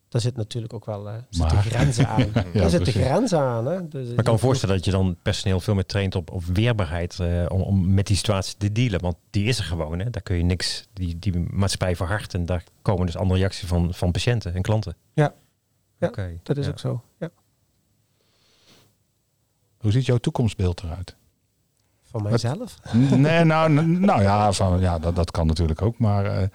[0.09, 1.65] daar zit natuurlijk ook wel uh, zitten Maar.
[1.65, 2.21] grenzen aan.
[2.35, 3.03] Ja, daar zitten precies.
[3.03, 3.67] grenzen aan.
[3.67, 3.89] Hè.
[3.89, 6.45] Dus, Maar ik kan me voorstellen dat je dan personeel veel meer traint op, op
[6.45, 9.01] weerbaarheid eh, om, om met die situatie te dealen.
[9.01, 9.99] Want die is er gewoon.
[9.99, 10.11] Hè.
[10.11, 12.35] Daar kun je niks, die, die maatschappij verhardt.
[12.35, 14.97] En daar komen dus andere reacties van, van patiënten en klanten.
[15.13, 15.35] Ja.
[15.99, 16.71] Ja, Oké, Dat is ja.
[16.71, 17.03] ook zo.
[17.19, 17.31] Ja.
[19.85, 21.15] Hoe ziet jouw toekomstbeeld eruit?
[22.03, 22.79] Van mijzelf.
[23.17, 25.99] nee, nou, nou ja, van, ja dat, dat kan natuurlijk ook.
[25.99, 26.49] Maar eh,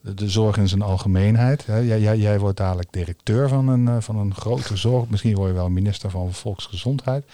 [0.00, 1.66] de, zorg in zijn algemeenheid.
[1.66, 1.76] Hè.
[1.78, 5.08] Jij, jij, jij wordt dadelijk directeur van een, eh, van een grote zorg.
[5.08, 7.24] Misschien word je wel minister van Volksgezondheid.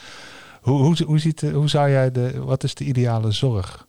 [0.60, 3.86] Hoe, hoe, hoe, ziet, de- hoe zou jij de, wat is de ideale zorg?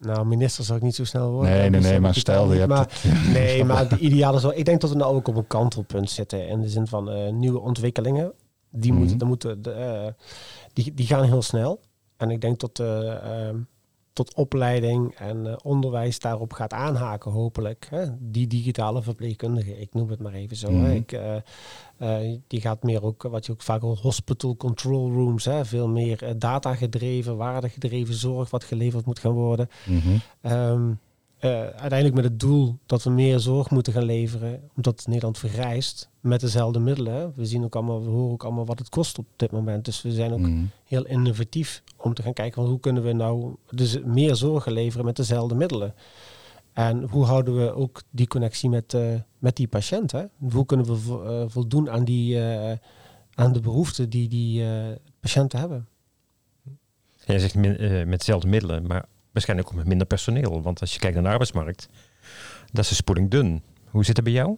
[0.00, 1.50] Nou, minister zou ik niet zo snel worden.
[1.50, 4.54] Nee, nee, nee, maar stel, je hebt Nee, maar de ideale zorg.
[4.54, 6.48] Ik denk dat we nou ook op een kantelpunt zitten.
[6.48, 8.32] In de zin van eh, nieuwe ontwikkelingen.
[8.76, 10.12] Die, moeten, dan moeten de, eh,
[10.72, 11.80] die, die gaan heel snel.
[12.16, 13.58] En ik denk dat, eh, ehm,
[14.12, 17.86] tot opleiding en eh, onderwijs daarop gaat aanhaken, hopelijk.
[17.90, 18.06] Hè?
[18.18, 20.70] Die digitale verpleegkundige, ik noem het maar even zo.
[20.70, 20.90] Mhm.
[20.90, 21.20] Ik,
[22.46, 25.44] die gaat meer ook, wat je ook vaak hoort, hospital control rooms.
[25.44, 25.64] Hè?
[25.64, 29.68] Veel meer data gedreven, waarde gedreven zorg wat geleverd moet gaan worden.
[30.40, 30.92] Ehm,
[31.38, 36.10] eh, uiteindelijk met het doel dat we meer zorg moeten gaan leveren, omdat Nederland vergrijst
[36.20, 37.32] met dezelfde middelen.
[37.36, 39.84] We zien ook allemaal, we horen ook allemaal wat het kost op dit moment.
[39.84, 40.64] Dus we zijn ook Mhm.
[40.84, 44.72] heel innovatief om te gaan kijken van hoe kunnen we nou dus meer zorg gaan
[44.72, 45.94] leveren met dezelfde middelen.
[46.72, 50.12] En hoe houden we ook die connectie met, eh, met die patiënt?
[50.12, 50.24] Hè?
[50.50, 52.76] Hoe kunnen we vo- eh, voldoen aan, die, eh,
[53.34, 54.84] aan de behoeften die die eh,
[55.20, 55.86] patiënten hebben?
[57.24, 59.04] Jij zegt min- eh, met dezelfde middelen, maar
[59.36, 60.62] waarschijnlijk ook met minder personeel.
[60.62, 61.88] Want als je kijkt naar de arbeidsmarkt,
[62.72, 63.62] dat is de spoeling dun.
[63.90, 64.56] Hoe zit het bij jou?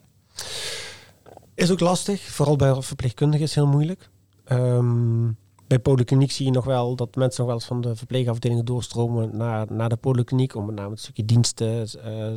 [1.54, 4.10] Is ook lastig, vooral bij verpleegkundigen is heel moeilijk.
[4.44, 5.30] Ehm,
[5.66, 9.36] bij polykliniek zie je nog wel dat mensen nog wel eens van de verpleegafdelingen doorstromen
[9.36, 10.54] naar, naar de polykliniek.
[10.54, 12.32] Om met name het stukje diensten, eh,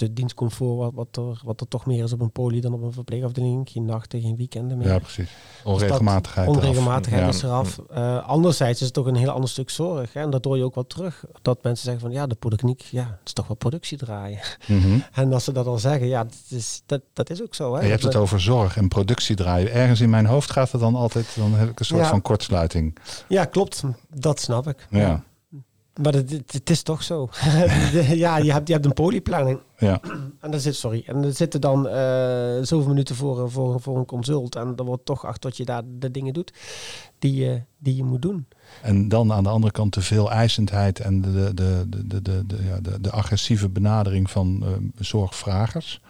[0.00, 2.82] het dienstcomfort, wat, wat, er, wat er toch meer is op een poly dan op
[2.82, 3.68] een verpleegafdeling.
[3.70, 4.86] Geen nachten, geen weekenden meer.
[4.88, 5.30] Ja, precies.
[5.64, 6.46] Onregelmatigheid.
[6.48, 6.58] eraf.
[6.58, 7.28] Onregelmatigheid Ja.
[7.28, 7.78] is eraf.
[7.90, 10.12] Eh, anderzijds is het toch een heel ander stuk zorg.
[10.12, 10.20] Hè?
[10.20, 11.24] En dat hoor je ook wel terug.
[11.42, 14.38] Dat mensen zeggen van ja, de polykliniek, ja, het is toch wel productie draaien.
[14.66, 14.98] Mhm.
[15.12, 17.74] En als ze dat al zeggen, ja, dat is, dat, dat is ook zo.
[17.74, 17.82] Hè?
[17.82, 19.72] Je hebt het over zorg en productie draaien.
[19.72, 22.08] Ergens in mijn hoofd gaat het dan altijd, dan heb ik een soort Ja.
[22.08, 22.96] van kortsluiting.
[23.28, 23.82] Ja, klopt.
[24.14, 24.86] Dat snap ik.
[24.90, 25.22] Ja,
[26.02, 27.28] Maar het, het, is toch zo.
[28.24, 29.60] ja, je hebt, je hebt een polyplanning.
[29.78, 30.00] ja.
[30.40, 31.94] En daar zit, sorry, en er zitten dan eh,
[32.62, 34.56] zoveel minuten voor, een- voor, voor een consult.
[34.56, 36.52] En dan wordt toch acht tot je daar de dingen doet
[37.18, 38.46] die, je die je moet doen.
[38.82, 42.22] En dan aan de andere kant de veel eisendheid en de, de, de, de, de,
[42.22, 44.68] de, de, ja, de, de agressieve benadering van eh,
[45.04, 46.00] zorgvragers.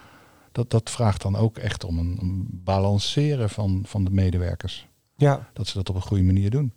[0.52, 4.88] Dat, dat vraagt dan ook echt om een, een balanceren van, van de medewerkers.
[5.16, 6.72] Ja, Dat ze dat op een goede manier doen.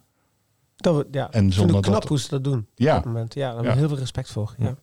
[0.84, 1.32] Dat, we- ja.
[1.32, 2.68] En zonder knap dat- hoe ze dat doen.
[2.76, 2.98] Ja.
[2.98, 3.34] Op dat moment.
[3.34, 3.78] Ja, daar heb ik Ja.
[3.78, 4.56] heel veel respect voor.
[4.58, 4.76] Ja.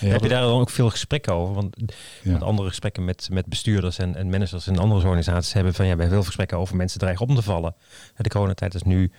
[0.00, 1.54] Ja, Heb je daar dan ook veel gesprekken over?
[1.54, 1.76] Want
[2.22, 2.30] ja.
[2.30, 5.92] Want andere gesprekken met, met bestuurders en, en managers in andere organisaties hebben van ja,
[5.94, 7.74] we hebben veel gesprekken over mensen dreigen om te vallen.
[8.16, 9.10] De coronatijd is nu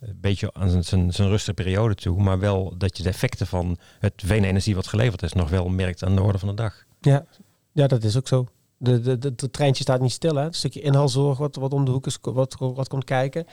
[0.00, 3.46] een beetje aan zijn- zijn, zijn rustige periode toe, maar wel dat je de effecten
[3.46, 6.84] van het veenenergie wat geleverd is nog wel merkt aan de orde van de dag.
[7.00, 7.24] Ja.
[7.72, 8.46] ja, dat is ook zo.
[8.76, 10.34] De, de, de, de treintje staat niet stil.
[10.34, 10.42] Hè.
[10.42, 13.46] Het stukje inhaalzorg wat, wat om de hoek is, wat, wat komt kijken.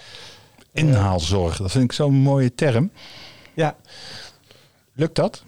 [0.73, 2.91] Inhaalzorg, dat vind ik zo'n mooie term.
[3.53, 3.75] Ja,
[4.93, 5.43] Lukt dat?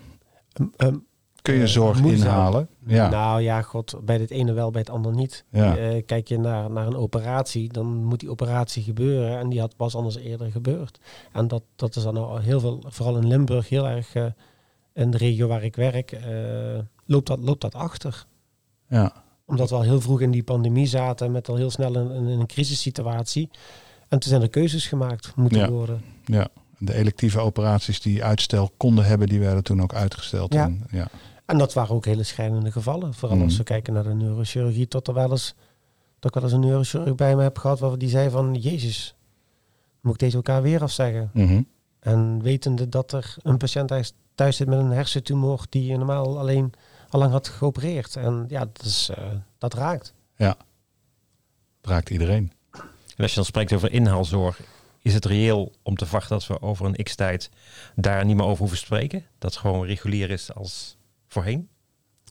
[0.54, 0.96] Ehm, ehm,
[1.42, 2.68] Kun je Eh, zorg inhalen?
[2.86, 3.10] Ja.
[3.10, 5.46] Nou ja, god, bij het ene wel, bij het ander niet.
[5.50, 5.78] Ja.
[5.78, 9.38] Eh, kijk je naar, naar een operatie, dan moet die operatie gebeuren.
[9.40, 11.00] En die had pas anders eerder gebeurd.
[11.32, 14.26] En dat, dat is dan al heel veel, vooral in Limburg, heel erg eh,
[14.94, 18.26] in de regio waar ik werk, eh, loopt, dat, loopt dat achter.
[18.88, 19.14] ja.
[19.46, 22.40] Omdat we al heel vroeg in die pandemie zaten, met al heel snel in, in
[22.40, 23.50] een crisissituatie.
[24.08, 25.70] En toen zijn er keuzes gemaakt moeten Ja.
[25.70, 26.02] worden.
[26.26, 30.54] Ja, de electieve operaties die uitstel konden hebben, die werden toen ook uitgesteld.
[30.54, 30.64] Ja.
[30.66, 31.08] En, ja.
[31.46, 33.14] En dat waren ook hele schrijnende gevallen.
[33.14, 33.46] Vooral Mhm.
[33.46, 35.56] als we kijken naar de neurochirurgie, tot er wel eens
[36.20, 39.16] dat ik wel eens een neurochirurg bij me heb gehad waar die zei van Jezus,
[40.02, 41.30] moet ik deze elkaar weer afzeggen?
[41.34, 41.62] Mhm.
[42.00, 43.88] En wetende dat er een patiënt
[44.36, 46.74] thuis- zit met een hersentumor die je normaal alleen
[47.10, 48.16] al lang had geopereerd.
[48.16, 49.24] En ja, dat, is, eh,
[49.58, 50.14] dat raakt.
[50.36, 50.56] ja.
[51.82, 52.52] Raakt iedereen.
[53.16, 54.60] En als je dan spreekt over inhaalzorg,
[55.02, 57.50] is het reëel om te verwachten dat we over een x-tijd
[57.96, 59.26] daar niet meer over hoeven te spreken?
[59.38, 60.98] Dat het gewoon regulier is als
[61.28, 61.70] voorheen?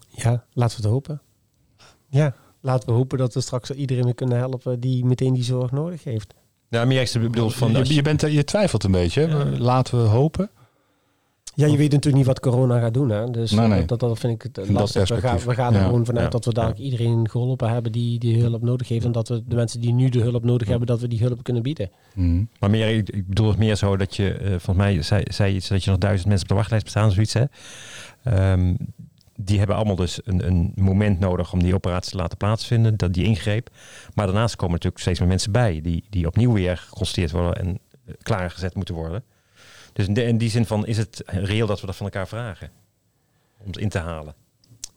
[0.08, 1.22] Ja, laten we het hopen.
[2.08, 5.70] Ja, laten we hopen dat we straks iedereen weer kunnen helpen die meteen die zorg
[5.70, 6.34] nodig heeft.
[6.68, 7.72] Ja, maar jij bedoelt van...
[7.72, 9.26] je, je, bent, je twijfelt een beetje.
[9.26, 9.44] Ja.
[9.44, 10.50] Laten we hopen.
[11.54, 13.08] Ja, je weet natuurlijk niet wat corona gaat doen.
[13.10, 13.30] Hè?
[13.30, 13.84] Dus Nee, eh, nee.
[13.84, 15.08] Dat, dat vind ik het lastig.
[15.08, 15.86] We gaan, we gaan er Ja.
[15.86, 16.30] gewoon vanuit Ja.
[16.30, 19.04] dat we dadelijk iedereen geholpen hebben die, die hulp nodig heeft.
[19.04, 21.42] En dat we de mensen die nu de hulp nodig hebben, dat we die hulp
[21.42, 21.90] kunnen bieden.
[22.14, 22.44] Mhm.
[22.60, 25.68] Maar meer, ik, bedoel het meer zo dat je, eh, volgens mij zei, zei iets
[25.68, 27.44] dat je nog duizend mensen op de wachtlijst bestaan, zoiets hè.
[28.24, 28.74] Ehm,
[29.36, 33.14] die hebben allemaal dus een, een moment nodig om die operatie te laten plaatsvinden, dat
[33.14, 33.70] die ingreep.
[34.14, 37.78] Maar daarnaast komen natuurlijk steeds meer mensen bij die, die opnieuw weer geconstateerd worden en
[38.06, 39.24] eh, klaargezet moeten worden.
[39.92, 42.70] Dus in, die zin van is het reëel dat we dat van elkaar vragen
[43.58, 44.34] om het in te halen.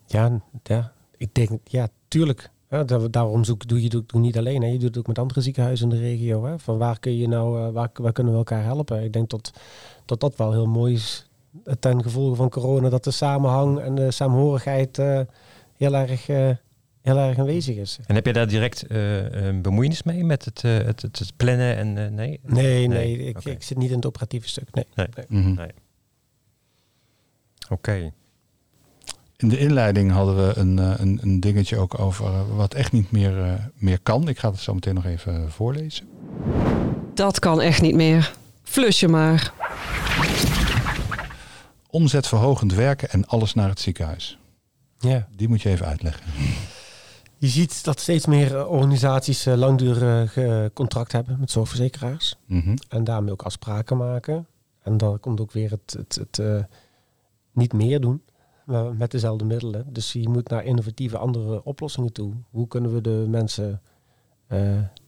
[0.05, 2.49] Ja, ja ik denk, ja, tuurlijk.
[2.69, 4.61] Ja, daar- daarom zoek, doe je het ook niet alleen.
[4.61, 4.67] Hè.
[4.67, 6.45] Je doet het ook met andere ziekenhuizen in de regio.
[6.45, 6.59] Hè.
[6.59, 9.03] Van waar kun je nou, eh, waar, waar kunnen we elkaar helpen?
[9.03, 9.51] Ik denk dat
[10.05, 11.29] dat, dat wel heel mooi is
[11.79, 12.89] ten gevolge van corona.
[12.89, 15.19] Dat de samenhang en de saamhorigheid eh,
[15.77, 16.49] heel, erg, eh,
[17.05, 17.99] heel erg aanwezig is.
[18.05, 21.33] En heb je daar direct eh, een bemoeienis mee met het, eh, het, het, het
[21.37, 22.39] plannen en eh, nee?
[22.43, 24.67] Nee, nee, ik, ik zit niet in het operatieve stuk.
[24.73, 25.07] Nee.
[25.27, 25.67] Mhm.
[27.69, 28.11] Oké.
[29.37, 33.43] In de inleiding hadden we een, een, een dingetje ook over wat echt niet meer,
[33.43, 34.27] eh, meer kan.
[34.27, 36.07] Ik ga het zo meteen nog even voorlezen.
[37.13, 38.33] Dat kan echt niet meer.
[38.63, 39.53] Flus je maar.
[41.89, 44.37] Omzetverhogend werken en alles naar het ziekenhuis.
[44.99, 45.27] Ja.
[45.35, 46.23] Die moet je even uitleggen.
[47.37, 52.35] Je ziet dat steeds meer eh, organisaties eh, langdurig eh, contract hebben met zorgverzekeraars.
[52.45, 52.75] Mhm.
[52.89, 54.47] En daarmee ook afspraken maken.
[54.81, 56.67] En dan komt ook weer het, het, het
[57.51, 58.21] niet meer doen
[58.65, 59.85] maar met dezelfde middelen.
[59.93, 62.33] Dus je moet naar innovatieve andere oplossingen toe.
[62.49, 63.81] Hoe kunnen we de mensen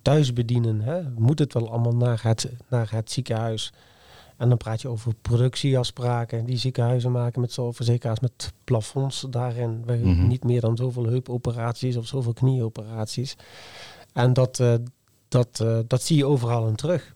[0.02, 0.82] thuis bedienen?
[0.82, 1.10] Hè?
[1.10, 3.74] Moet het wel allemaal naar het, naar het ziekenhuis?
[4.38, 9.84] En dan praat je over productieafspraken die ziekenhuizen maken met zorgverzekeraars, met plafonds daarin.
[9.86, 10.28] We Mhm.
[10.28, 13.36] Niet meer dan zoveel heupoperaties of zoveel knieoperaties.
[14.14, 14.74] En dat, eh,
[15.28, 17.16] dat, eh, dat zie je overal in terug.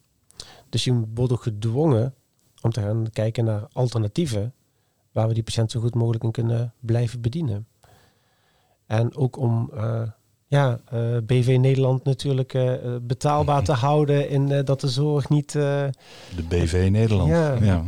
[0.69, 2.13] Dus je wordt ook gedwongen
[2.61, 4.53] om te gaan kijken naar alternatieven
[5.11, 7.67] waar we die patiënt zo goed mogelijk in kunnen blijven bedienen.
[8.85, 10.01] En ook om eh,
[10.51, 15.55] ja, eh, BV Nederland natuurlijk eh, betaalbaar te houden in eh, dat de zorg niet
[15.55, 15.87] eh,
[16.35, 17.29] De BV Nederland.
[17.29, 17.53] Ja.
[17.61, 17.83] Ja.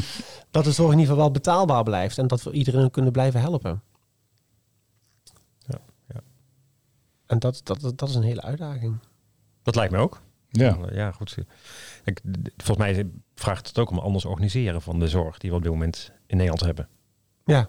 [0.50, 3.40] dat de zorg in ieder geval wel betaalbaar blijft en dat we iedereen kunnen blijven
[3.40, 3.82] helpen.
[5.58, 6.20] Ja, ja.
[7.26, 8.98] En dat, dat, dat is een hele uitdaging.
[9.62, 10.22] Dat lijkt me ook.
[10.48, 10.78] ja.
[10.92, 11.36] Ja, goed.
[12.04, 12.20] Ik,
[12.56, 15.72] volgens mij vraagt het ook om anders organiseren van de zorg die we op dit
[15.72, 16.88] moment in Nederland hebben.
[17.44, 17.68] Ja.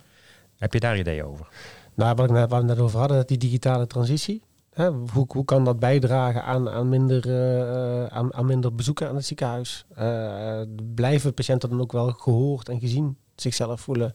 [0.58, 1.48] Heb je daar ideeën over?
[1.96, 4.42] Nou, wat ik net, waar we net over hadden, die digitale transitie.
[4.74, 9.16] Hè, hoe, hoe kan dat bijdragen aan, aan, minder, eh, aan, aan minder bezoeken aan
[9.16, 9.86] het ziekenhuis?
[9.96, 10.62] Eh,
[10.96, 14.14] blijven patiënten dan ook wel gehoord en gezien zichzelf voelen?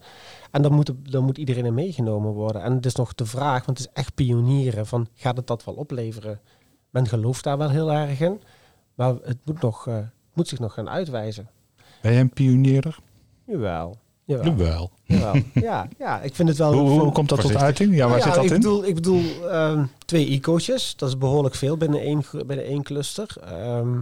[0.51, 2.63] En dan moet, dan moet iedereen in meegenomen worden.
[2.63, 5.65] En het is nog de vraag, want het is echt pionieren, van gaat het dat
[5.65, 6.41] wel opleveren?
[6.91, 8.41] Men gelooft daar wel heel erg in,
[8.95, 9.99] maar het moet, nog, eh,
[10.33, 11.49] moet zich nog gaan uitwijzen.
[12.03, 12.99] Ben je een pionierder?
[13.45, 13.97] Jawel.
[14.29, 14.45] Jawel.
[14.45, 14.91] Jawel.
[15.05, 15.43] jawel.
[15.55, 16.73] Ja, ja, ik vind het wel...
[16.73, 17.95] Hoe, hoe komt dat tot uiting?
[17.95, 18.57] Ja, waar nou zit dat ik in?
[18.57, 20.97] Bedoel, ik bedoel ehm, twee e-coaches.
[20.97, 23.37] Dat is behoorlijk veel binnen één, binnen één cluster.
[23.45, 24.01] Ehm,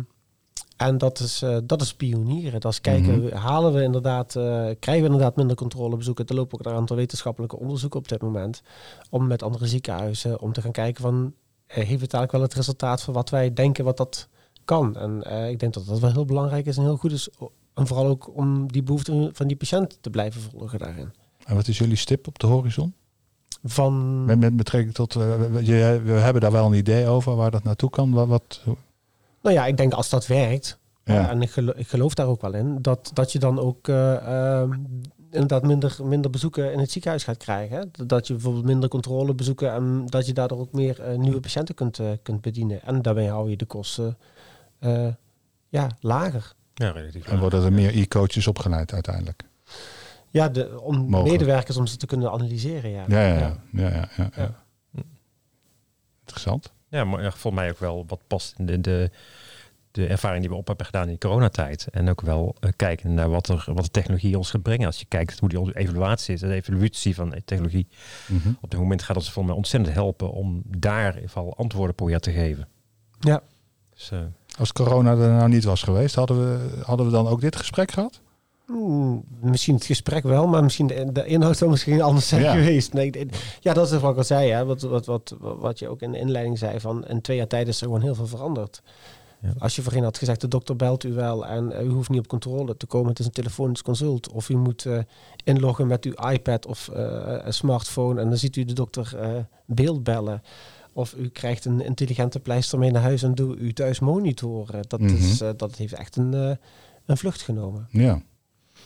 [0.76, 2.60] en dat is, eh, dat is pionieren.
[2.60, 3.34] Dat is kijken, Mhm.
[3.36, 4.42] halen we inderdaad, eh,
[4.78, 6.26] krijgen we inderdaad minder controlebezoeken.
[6.26, 8.62] Er lopen ook een aantal wetenschappelijke onderzoeken op dit moment.
[9.10, 11.32] Om met andere ziekenhuizen, om te gaan kijken van,
[11.66, 14.28] eh, heeft het eigenlijk wel het resultaat van wat wij denken wat dat
[14.64, 14.96] kan.
[14.96, 17.28] En eh, ik denk dat dat wel heel belangrijk is en heel goed is.
[17.76, 21.12] En vooral ook om die behoeften van die patiënt te blijven volgen daarin.
[21.44, 22.94] En wat is jullie stip op de horizon?
[23.64, 27.34] Van, Met, met betrekking tot, eh, we, je- we hebben daar wel een idee over
[27.36, 28.10] waar dat naartoe kan.
[28.10, 28.60] Wat, wat,
[29.42, 31.14] Nou ja, ik denk als dat werkt, Ja.
[31.14, 31.28] ja.
[31.30, 34.14] en ik geloof, ik geloof daar ook wel in, dat, dat je dan ook eh,
[34.60, 34.72] ehm,
[35.30, 37.76] inderdaad minder, minder bezoeken in het ziekenhuis gaat krijgen.
[37.76, 38.06] Hè?
[38.06, 41.98] Dat je bijvoorbeeld minder controlebezoeken en dat je daardoor ook meer eh, nieuwe patiënten kunt,
[41.98, 42.82] eh, kunt bedienen.
[42.82, 44.16] En daarmee hou je de kosten
[44.78, 45.08] eh,
[45.68, 46.54] ja, lager.
[46.78, 47.26] Ja, relatief.
[47.26, 49.42] en worden er meer e-coaches opgeleid uiteindelijk?
[50.30, 51.30] Ja, de, om Mogelijk.
[51.38, 52.90] medewerkers om ze te kunnen analyseren.
[52.90, 53.56] Ja, Ja, ja, ja.
[53.72, 54.64] ja, ja, ja, Ja.
[56.20, 56.72] Interessant.
[56.88, 59.10] Ja, maar ja, volgens mij ook wel wat past in de, de,
[59.90, 61.86] de ervaring die we op hebben gedaan in de coronatijd.
[61.90, 64.86] En ook wel eh, kijken naar wat, er, wat de technologie ons gaat brengen.
[64.86, 67.86] Als je kijkt hoe die evaluatie is, de evolutie van de technologie.
[68.26, 68.48] Mhm.
[68.60, 71.94] Op dit moment gaat ons volgens mij ontzettend helpen om daar in ieder geval antwoorden
[71.94, 72.68] proberen te geven.
[73.20, 73.42] Ja.
[73.94, 74.18] Dus, eh,
[74.58, 77.90] Als corona er nou niet was geweest, hadden we, hadden we dan ook dit gesprek
[77.90, 78.20] gehad?
[78.66, 82.52] Hmm, misschien het gesprek wel, maar misschien de, de inhoud zou misschien anders zijn Ja.
[82.52, 82.92] geweest.
[82.92, 83.28] Nee,
[83.60, 84.50] ja, dat is wat ik al zei.
[84.50, 84.64] Hè?
[84.64, 86.80] Wat, wat, wat, wat je ook in de inleiding zei.
[86.80, 88.82] Van in twee jaar tijd is er gewoon heel veel veranderd.
[89.40, 89.52] Ja.
[89.58, 92.18] Als je voorheen had gezegd, de dokter belt u wel en eh, u hoeft niet
[92.18, 93.08] op controle te komen.
[93.08, 94.30] Het is een telefonisch consult.
[94.32, 94.98] Of u moet eh,
[95.44, 99.16] inloggen met uw iPad of een smartphone en dan ziet u de dokter
[99.66, 100.42] beeld bellen.
[100.96, 104.84] Of u krijgt een intelligente pleister mee naar huis en doe u thuis monitoren.
[104.88, 105.14] Dat, Mhm.
[105.14, 106.50] is, eh, dat heeft echt een, eh,
[107.06, 107.88] een vlucht genomen.
[107.90, 108.20] Ja.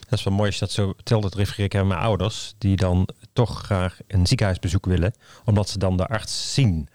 [0.08, 1.22] Dat is wel mooi als je dat zo vertelt.
[1.22, 2.54] Dat refereer ik aan mijn ouders.
[2.58, 5.12] Die dan toch graag een ziekenhuisbezoek willen.
[5.44, 6.88] Omdat ze dan de arts zien.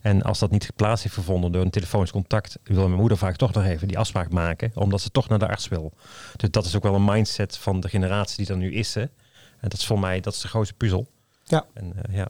[0.00, 3.36] En als dat niet geplaatst heeft gevonden door een telefonisch contact, wil mijn moeder vaak
[3.36, 5.92] toch nog even die afspraak maken, omdat ze toch naar de arts wil.
[6.36, 8.94] Dus dat is ook wel een mindset van de generatie die er nu is.
[8.94, 9.00] Hè.
[9.02, 11.06] En dat is voor mij, dat is de grootste puzzel.
[11.44, 11.64] Ja.
[11.74, 12.28] En, uh, ja.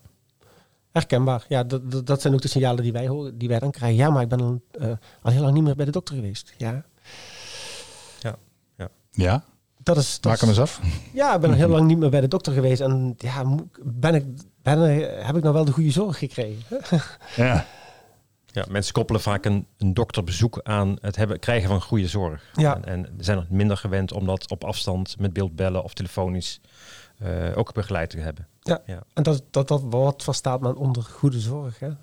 [0.93, 1.45] Herkenbaar.
[1.49, 3.99] Ja, dat, dat, dat, zijn ook de signalen die wij horen, die wij dan krijgen.
[3.99, 6.55] Ja, maar ik ben al, uh, al heel lang niet meer bij de dokter geweest.
[6.57, 6.85] Ja.
[8.21, 8.37] Ja.
[8.77, 8.89] Ja.
[9.11, 9.45] ja?
[9.83, 10.81] Dat is, dat Maak hem eens af.
[11.13, 12.81] Ja, ik ben al heel lang niet meer bij de dokter geweest.
[12.81, 13.45] En ja,
[13.83, 14.25] ben ik,
[14.63, 14.79] ben,
[15.27, 16.81] heb ik nou wel de goede zorg gekregen?
[17.37, 17.67] ja.
[18.47, 22.51] Ja, mensen koppelen vaak een, een dokterbezoek aan het hebben, krijgen van goede zorg.
[22.55, 22.75] Ja.
[22.75, 26.61] En, en zijn nog minder gewend om dat op afstand met beeld bellen of telefonisch
[27.55, 28.47] ook begeleid te hebben.
[28.61, 29.03] Ja, ja.
[29.15, 31.79] en dat, dat, dat wat verstaat men onder goede zorg.
[31.79, 31.89] Hè?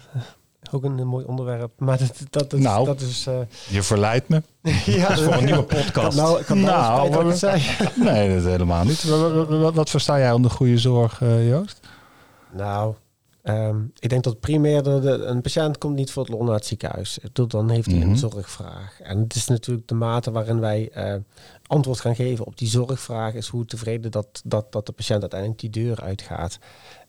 [0.72, 1.72] Ook een, een, mooi onderwerp.
[1.78, 3.28] Maar dat, dat, dat, nou, dat is...
[3.28, 3.40] Uh...
[3.70, 4.44] Je verleidt me.
[4.86, 6.18] ja, dat is voor een nieuwe podcast.
[6.18, 7.42] nou, ik had nou, nou wat,
[7.96, 9.04] Nee, dat helemaal niet.
[9.04, 11.80] Wat, wat, wat, versta jij onder goede zorg, uh, Joost?
[12.52, 12.94] Nou,
[13.44, 16.56] Um, ik denk dat primair de, de, een patiënt komt niet voor het loon naar
[16.56, 17.20] het ziekenhuis.
[17.48, 18.12] Dan heeft hij mm -hmm.
[18.12, 19.02] een zorgvraag.
[19.02, 21.16] En het is natuurlijk de mate waarin wij uh,
[21.68, 25.60] antwoord gaan geven op die zorgvraag, is hoe tevreden dat, dat, dat de patiënt uiteindelijk
[25.60, 26.60] die deur uitgaat.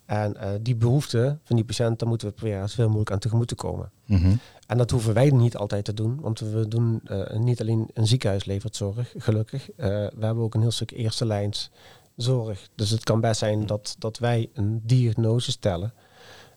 [0.06, 3.48] En uh, die behoefte van die patiënt, daar moeten we proberen zoveel mogelijk aan tegemoet
[3.48, 3.90] te komen.
[4.06, 4.38] Mm -hmm.
[4.66, 8.06] En dat hoeven wij niet altijd te doen, want we doen uh, niet alleen een
[8.06, 9.68] ziekenhuis levert zorg, gelukkig.
[9.76, 11.70] we hebben ook een heel stuk eerste lijns
[12.16, 12.68] zorg.
[12.74, 15.92] Dus het kan best zijn dat, dat wij een diagnose stellen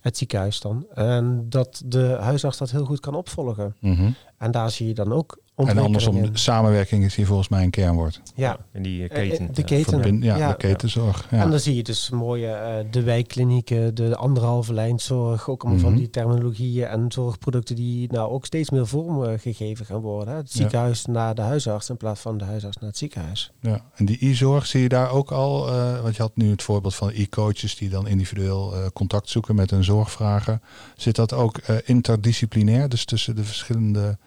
[0.04, 0.86] het ziekenhuis dan.
[0.94, 3.76] En dat de huisarts dat heel goed kan opvolgen.
[3.80, 4.16] Mm -hmm.
[4.38, 7.70] En daar zie je dan ook En andersom, de samenwerking is hier volgens mij een
[7.70, 8.22] kernwoord.
[8.36, 8.58] Ja.
[8.74, 9.54] In die uh, keten.
[9.54, 9.92] De keten.
[9.92, 11.28] Verbind, ja, ja, de ketenzorg.
[11.32, 11.42] Ja.
[11.42, 12.48] En dan zie je dus mooie
[12.84, 15.89] uh, de wijkklinieken, de anderhalve lijnzorg, ook allemaal Mhm.
[15.89, 20.36] van die terminologieën en zorgproducten die nou ook steeds meer vorm gegeven gaan worden.
[20.36, 23.52] Het ziekenhuis naar de huisarts in plaats van de huisarts naar het ziekenhuis.
[23.60, 23.82] Ja.
[23.96, 26.96] En die e-zorg zie je daar ook al, uh, want je had nu het voorbeeld
[26.96, 30.60] van e-coaches die dan individueel uh, contact zoeken met een zorgvrager.
[30.96, 34.18] Zit dat ook uh, interdisciplinair, dus tussen de verschillende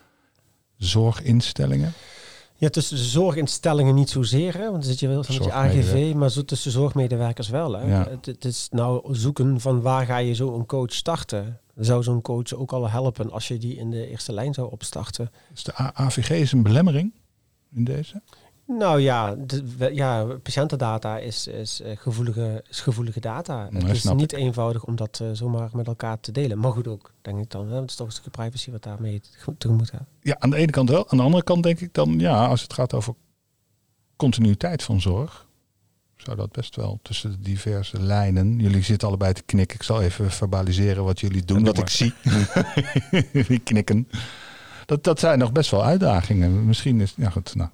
[0.79, 1.93] zorginstellingen?
[2.59, 5.53] Ja, tussen de zorginstellingen niet zozeer, hè, want dan zit je wel van met je
[5.53, 7.73] AGV, maar zo tussen zorgmedewerkers wel.
[7.73, 7.87] Hè.
[7.87, 8.07] Ja.
[8.09, 11.61] Het, het, is nou zoeken van waar ga je zo een coach starten.
[11.75, 15.31] Zou zo'n coach ook al helpen als je die in de eerste lijn zou opstarten?
[15.51, 17.13] Dus de AVG is een belemmering
[17.75, 18.23] in deze?
[18.67, 23.69] Nou ja, de, ja patiëntendata is, is, uh, gevoelige, is gevoelige data.
[23.71, 24.39] Nee, het is niet ik.
[24.39, 26.59] eenvoudig om dat uh, zomaar met elkaar te delen.
[26.59, 27.69] Maar goed ook, denk ik dan.
[27.69, 27.81] Hè?
[27.81, 29.21] Het is toch een stukje privacy wat daarmee
[29.59, 30.07] tegemoet gaat.
[30.21, 31.11] Ja, aan de ene kant wel.
[31.11, 33.15] Aan de andere kant denk ik dan, ja, als het gaat over
[34.17, 35.47] continuïteit van zorg,
[36.17, 38.59] zou dat best wel tussen de diverse lijnen.
[38.59, 39.77] Jullie zitten allebei te knikken.
[39.77, 42.15] Ik zal even verbaliseren wat jullie doen, wat ik zie.
[43.33, 44.09] jullie knikken.
[44.87, 46.67] Dat, dat zijn nog best wel uitdagingen.
[46.67, 47.71] Misschien is, ja goed, nou.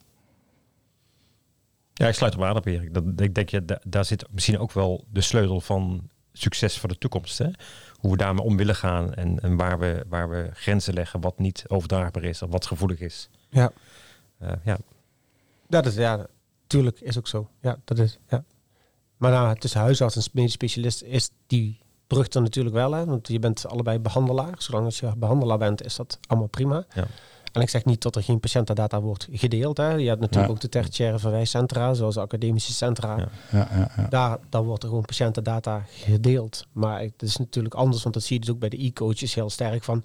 [1.95, 2.95] Ja, ik sluit hem aan op Erik.
[2.95, 6.99] Dat, ik denk, je, daar zit misschien ook wel de sleutel van succes voor de
[6.99, 7.39] toekomst.
[7.39, 7.51] Hè?
[7.97, 11.39] Hoe we daarmee om willen gaan en, en waar, we, waar we grenzen leggen wat
[11.39, 13.29] niet overdraagbaar is of wat gevoelig is.
[13.49, 13.73] Ja.
[14.43, 14.79] Uh, ja.
[15.69, 16.27] Dat is, ja,
[16.67, 17.51] tuurlijk is ook zo.
[17.61, 18.45] Ja, dat is, ja.
[19.17, 22.93] Maar nou, tussen huisarts en medisch specialist is die brug er natuurlijk wel.
[22.93, 23.05] Hè?
[23.05, 24.55] Want je bent allebei behandelaar.
[24.59, 26.85] Zolang als je behandelaar bent, is dat allemaal prima.
[26.95, 27.07] Ja.
[27.53, 29.77] En ik zeg niet dat er geen patiëntendata wordt gedeeld.
[29.77, 29.91] Hè.
[29.91, 30.55] Je hebt natuurlijk Ja.
[30.55, 33.29] ook de tertiaire verwijscentra, zoals de academische centra.
[33.51, 33.69] Ja.
[33.97, 34.07] Ja.
[34.09, 36.67] Daar, daar wordt er gewoon patiëntendata gedeeld.
[36.73, 39.51] Maar het is natuurlijk anders, want dat zie je dus ook bij de e-coaches heel
[39.51, 40.05] sterk van...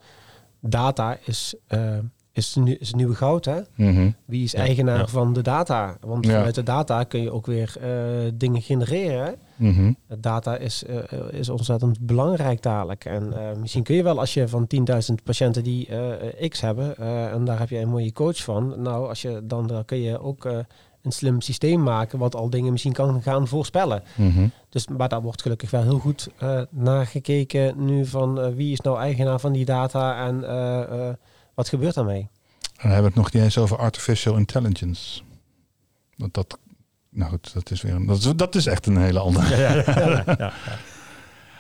[0.60, 1.98] Data is, eh,
[2.38, 3.60] is, nu, is het nieuwe goud, hè?
[3.76, 4.10] Mhm.
[4.26, 5.08] Wie is Ja, eigenaar ja.
[5.08, 5.98] van de data?
[6.02, 6.32] Want Ja.
[6.32, 7.90] vanuit de data kun je ook weer eh,
[8.34, 9.26] dingen genereren.
[9.26, 9.32] Hè?
[9.56, 9.92] Mhm.
[10.08, 10.96] De Data is, eh,
[11.32, 13.06] is ontzettend belangrijk dadelijk.
[13.06, 16.98] En eh, misschien kun je wel als je van 10.000 patiënten die eh, X hebben,
[16.98, 18.82] eh, en daar heb je een mooie coach van.
[18.82, 20.58] Nou, als je dan, dan kun je ook eh,
[21.02, 24.04] een slim systeem maken wat al dingen misschien kan gaan voorspellen.
[24.16, 24.48] Mhm.
[24.70, 28.72] Dus, maar daar wordt gelukkig wel heel goed eh naar gekeken nu van eh, wie
[28.72, 31.14] is nou eigenaar van die data en eh, eh,
[31.58, 32.28] wat gebeurt daarmee.
[32.82, 35.22] Dan hebben we het nog niet eens over artificial intelligence.
[36.18, 36.58] Want dat,
[37.10, 39.58] nou goed, dat is weer een, dat, is, dat is echt een hele andere.
[39.58, 40.54] Ja, ja, ja, ja, ja.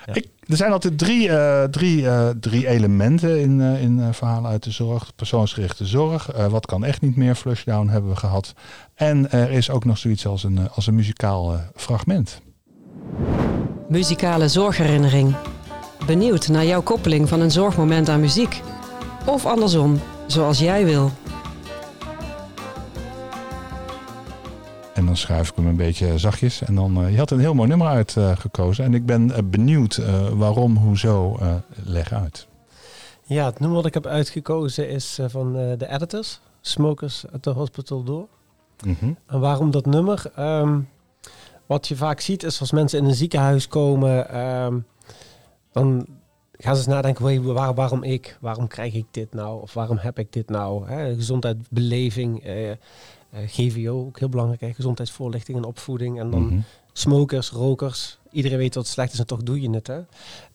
[0.05, 0.13] Ja.
[0.13, 4.51] Ik, er zijn altijd drie, eh, drie, eh, drie elementen in, eh, in eh, verhalen
[4.51, 5.15] uit de zorg.
[5.15, 6.31] Persoonsgerichte zorg.
[6.31, 7.35] eh, wat kan echt niet meer?
[7.35, 8.53] Flushdown hebben we gehad.
[8.95, 12.41] En er is ook nog zoiets als een, als een muzikaal fragment.
[13.89, 15.35] Muzikale zorgherinnering.
[16.05, 18.61] Benieuwd naar jouw koppeling van een zorgmoment aan muziek?
[19.27, 21.11] Of andersom, zoals jij wil.
[24.93, 26.61] En dan schuif ik hem een beetje zachtjes.
[26.61, 28.85] En dan, eh, je had een heel mooi nummer uitgekozen.
[28.85, 31.37] en ik ben eh, benieuwd eh, waarom, hoezo.
[31.41, 31.53] eh
[31.83, 32.47] leg uit.
[33.23, 37.49] Ja, het nummer wat ik heb uitgekozen is van eh, de editors, Smokers at the
[37.49, 38.27] Hospital Door.
[38.85, 39.11] Mhm.
[39.27, 40.31] En waarom dat nummer?
[40.35, 40.79] Ehm,
[41.65, 44.77] wat je vaak ziet is als mensen in een ziekenhuis komen, ehm,
[45.71, 46.05] dan
[46.57, 48.37] ze eens nadenken, "Wait, waar, waarom ik?
[48.41, 49.61] Waarom krijg ik dit nou?
[49.61, 50.87] Of waarom heb ik dit nou?
[50.87, 51.15] Hè?
[51.15, 52.77] Gezondheid, beleving, eh, eh,
[53.47, 54.73] GVO, ook heel belangrijk, hè?
[54.73, 56.19] gezondheidsvoorlichting en opvoeding.
[56.19, 56.59] En dan Mhm.
[56.93, 58.17] smokers, rokers.
[58.31, 59.87] Iedereen weet dat het slecht is en toch doe je het.
[59.87, 59.99] Hè?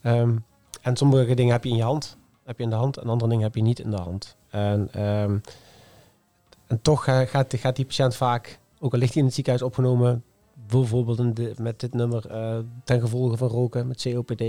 [0.03, 0.37] Ehm,
[0.83, 3.31] en sommige dingen heb je in je hand, heb je in de hand, en andere
[3.31, 4.37] dingen heb je niet in de hand.
[4.51, 5.39] En, ehm,
[6.67, 10.25] en toch gaat, gaat die patiënt vaak, ook al ligt hij in het ziekenhuis opgenomen,
[10.67, 14.43] bijvoorbeeld de, met dit nummer eh, ten gevolge van roken met COPD,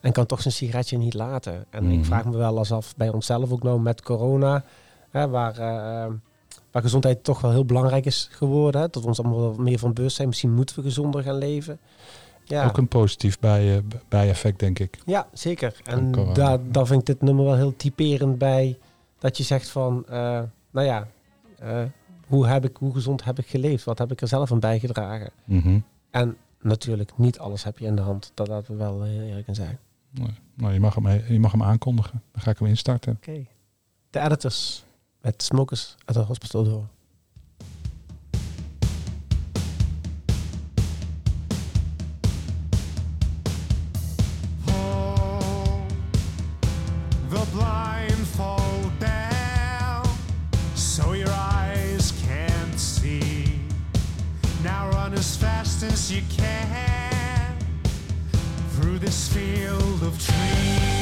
[0.00, 1.64] en kan toch zijn sigaretje niet laten.
[1.70, 1.92] En Mhm.
[1.92, 4.64] ik vraag me wel eens af bij onszelf ook nou met corona,
[5.10, 6.12] hè, waar, eh,
[6.70, 9.92] waar gezondheid toch wel heel belangrijk is geworden, hè, dat we ons allemaal meer van
[9.92, 10.28] bewust zijn.
[10.28, 11.78] Misschien moeten we gezonder gaan leven.
[12.44, 12.66] Ja.
[12.66, 14.98] Ook een positief bij, eh, bijeffect, denk ik.
[15.06, 15.80] Ja, zeker.
[15.84, 18.78] En daar, daar vind ik dit nummer wel heel typerend bij.
[19.18, 20.40] Dat je zegt van, eh,
[20.70, 21.06] nou ja,
[22.26, 23.84] hoe, heb ik, hoe gezond heb ik geleefd?
[23.84, 25.30] Wat heb ik er zelf aan bijgedragen?
[25.44, 25.78] Mhm.
[26.10, 28.30] En natuurlijk, niet alles heb je in de hand.
[28.34, 29.78] Dat laten we wel eerlijk in zijn.
[30.10, 30.34] Nee.
[30.54, 32.22] Nou, je mag, hem, je mag hem aankondigen.
[32.32, 33.12] Dan ga ik hem instarten.
[33.12, 33.46] Oké.
[34.10, 34.84] De editors
[35.20, 36.88] met Smokers at the Hospital Door.
[56.10, 56.59] The
[59.00, 60.99] this field of trees.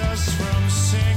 [0.00, 1.07] Us from singing.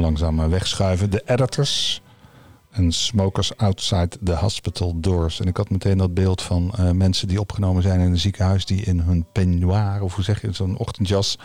[0.00, 1.10] Hem langzaam eh, wegschuiven.
[1.10, 2.02] De editors
[2.70, 5.40] en smokers outside the hospital doors.
[5.40, 8.66] En ik had meteen dat beeld van eh, mensen die opgenomen zijn in een ziekenhuis...
[8.66, 11.38] die in hun peignoir, of hoe zeg je, zo'n ochtendjas...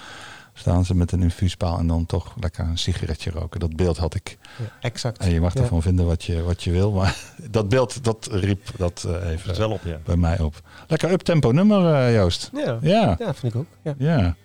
[0.53, 3.59] staan ze met een infuuspaal en dan toch lekker een sigaretje roken.
[3.59, 4.37] Dat beeld had ik.
[4.57, 5.17] Ja, exact.
[5.17, 5.61] En je mag Ja.
[5.61, 6.91] ervan vinden wat je, wat je wil.
[6.91, 7.17] Maar
[7.51, 9.99] dat beeld, dat riep dat eh, Dat even wel op, ja.
[10.05, 10.61] bij mij op.
[10.87, 12.49] Lekker uptempo nummer, Joost.
[12.53, 12.77] Ja.
[12.81, 13.15] Ja.
[13.19, 13.95] ja, vind ik ook.
[13.97, 14.35] Ja.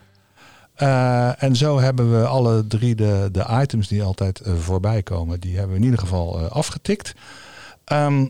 [0.81, 5.41] Eh, en zo hebben we alle drie de, de items die altijd eh, voorbij komen,
[5.41, 7.14] die hebben we in ieder geval eh, afgetikt.
[7.85, 8.26] Ehm,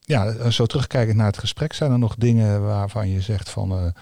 [0.00, 3.92] ja, zo terugkijkend naar het gesprek, zijn er nog dingen waarvan je zegt van,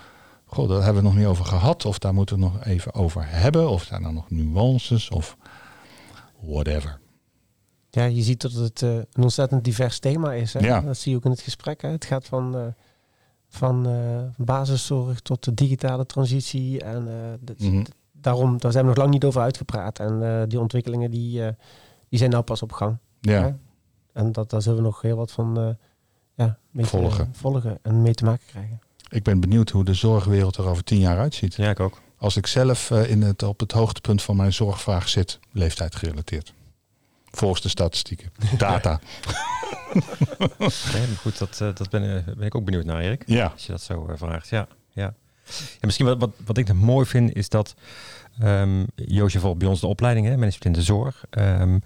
[0.44, 3.22] goh, daar hebben we nog niet over gehad, of daar moeten we nog even over
[3.26, 5.36] hebben, of zijn er nog nuances, of
[6.40, 6.98] whatever.
[7.90, 10.52] Ja, je ziet dat het een ontzettend divers thema is.
[10.52, 10.60] Hè?
[10.60, 10.80] Ja.
[10.80, 11.82] Dat zie je ook in het gesprek.
[11.82, 11.88] Hè?
[11.88, 12.74] Het gaat van,
[13.52, 16.80] van eh, basiszorg tot de digitale transitie.
[16.82, 17.84] En eh, de, Mhm.
[18.12, 19.98] daarom, daar zijn we nog lang niet over uitgepraat.
[19.98, 21.52] En eh, die ontwikkelingen die, eh,
[22.08, 22.96] die zijn nou pas op gang.
[23.20, 23.56] Ja.
[24.12, 25.68] En dat, daar zullen we nog heel wat van eh,
[26.34, 27.28] ja, mee te- Volgen.
[27.32, 28.80] volgen en mee te maken krijgen.
[29.08, 31.54] ik ben benieuwd hoe de zorgwereld er over tien jaar uitziet.
[31.54, 32.00] Ja, ik ook.
[32.16, 36.52] Als ik zelf in het, op het hoogtepunt van mijn zorgvraag zit, leeftijd gerelateerd.
[37.30, 38.32] Volgens de statistieken.
[38.58, 39.00] Data.
[39.92, 43.22] Nee, maar goed, dat, eh, dat ben, eh, ben ik ook benieuwd naar, Erik.
[43.26, 43.46] Ja.
[43.46, 44.68] Als je dat zo eh, vraagt, ja.
[44.92, 45.14] ja.
[45.46, 47.74] En misschien wat, wat, wat ik nog mooi vind, is dat
[48.94, 51.24] Joosje volgt bij ons de opleiding, hè, management in de zorg.
[51.30, 51.78] Ehm,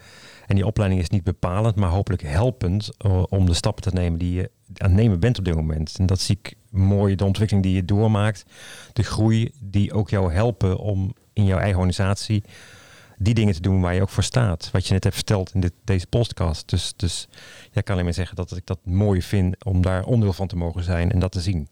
[0.47, 2.90] en die opleiding is niet bepalend, maar hopelijk helpend
[3.28, 5.97] om de stappen te nemen die je aan het nemen bent op dit moment.
[5.99, 8.45] En dat zie ik mooi, de ontwikkeling die je doormaakt,
[8.92, 12.45] de groei die ook jou helpen om in jouw eigen organisatie
[13.19, 14.71] die dingen te doen waar je ook voor staat.
[14.73, 16.69] Wat je net hebt verteld in dit, deze podcast.
[16.69, 17.29] Dus, dus
[17.71, 20.57] jij kan alleen maar zeggen dat ik dat mooi vind om daar onderdeel van te
[20.57, 21.69] mogen zijn en dat te zien.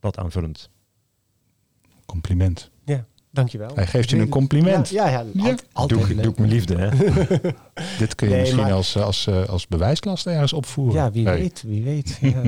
[0.00, 0.70] Wat aanvullend.
[2.06, 2.70] Compliment.
[3.30, 3.70] Dankjewel.
[3.74, 4.88] Hij geeft je een compliment.
[4.88, 5.50] Ja, ja, ja, Ja.
[5.50, 6.88] al- altijd Doe, doe ik mijn liefde, hè?
[7.98, 10.94] Dit kun je Nee, misschien maar- als, als, eh, als bewijslast ergens opvoeren.
[11.02, 12.18] Ja, wie weet, wie weet.
[12.20, 12.42] Ja.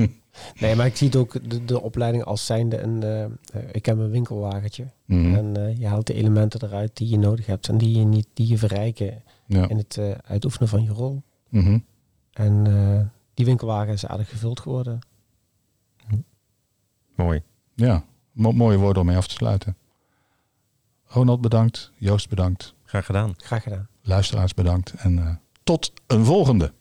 [0.59, 3.03] Nee, maar ik zie het ook de, de opleiding als zijnde een.
[3.03, 4.85] eh, ik heb een winkelwagentje.
[5.05, 5.35] Mhm.
[5.35, 8.27] En eh, je haalt de elementen eruit die je nodig hebt en die je, niet,
[8.33, 9.69] die je verrijken Ja.
[9.69, 11.21] in het eh, uitoefenen van je rol.
[11.49, 11.79] Mhm.
[12.33, 14.99] En eh, die winkelwagen is aardig gevuld geworden.
[17.15, 17.41] Mooi.
[17.75, 18.03] ja.
[18.31, 19.77] Mo- mooie woorden om mee af te sluiten.
[21.05, 21.91] Ronald bedankt.
[21.97, 22.73] Joost bedankt.
[22.85, 23.33] Graag gedaan.
[23.37, 23.87] Graag gedaan.
[24.01, 24.93] Luisteraars bedankt.
[24.97, 26.73] En eh, tot een volgende.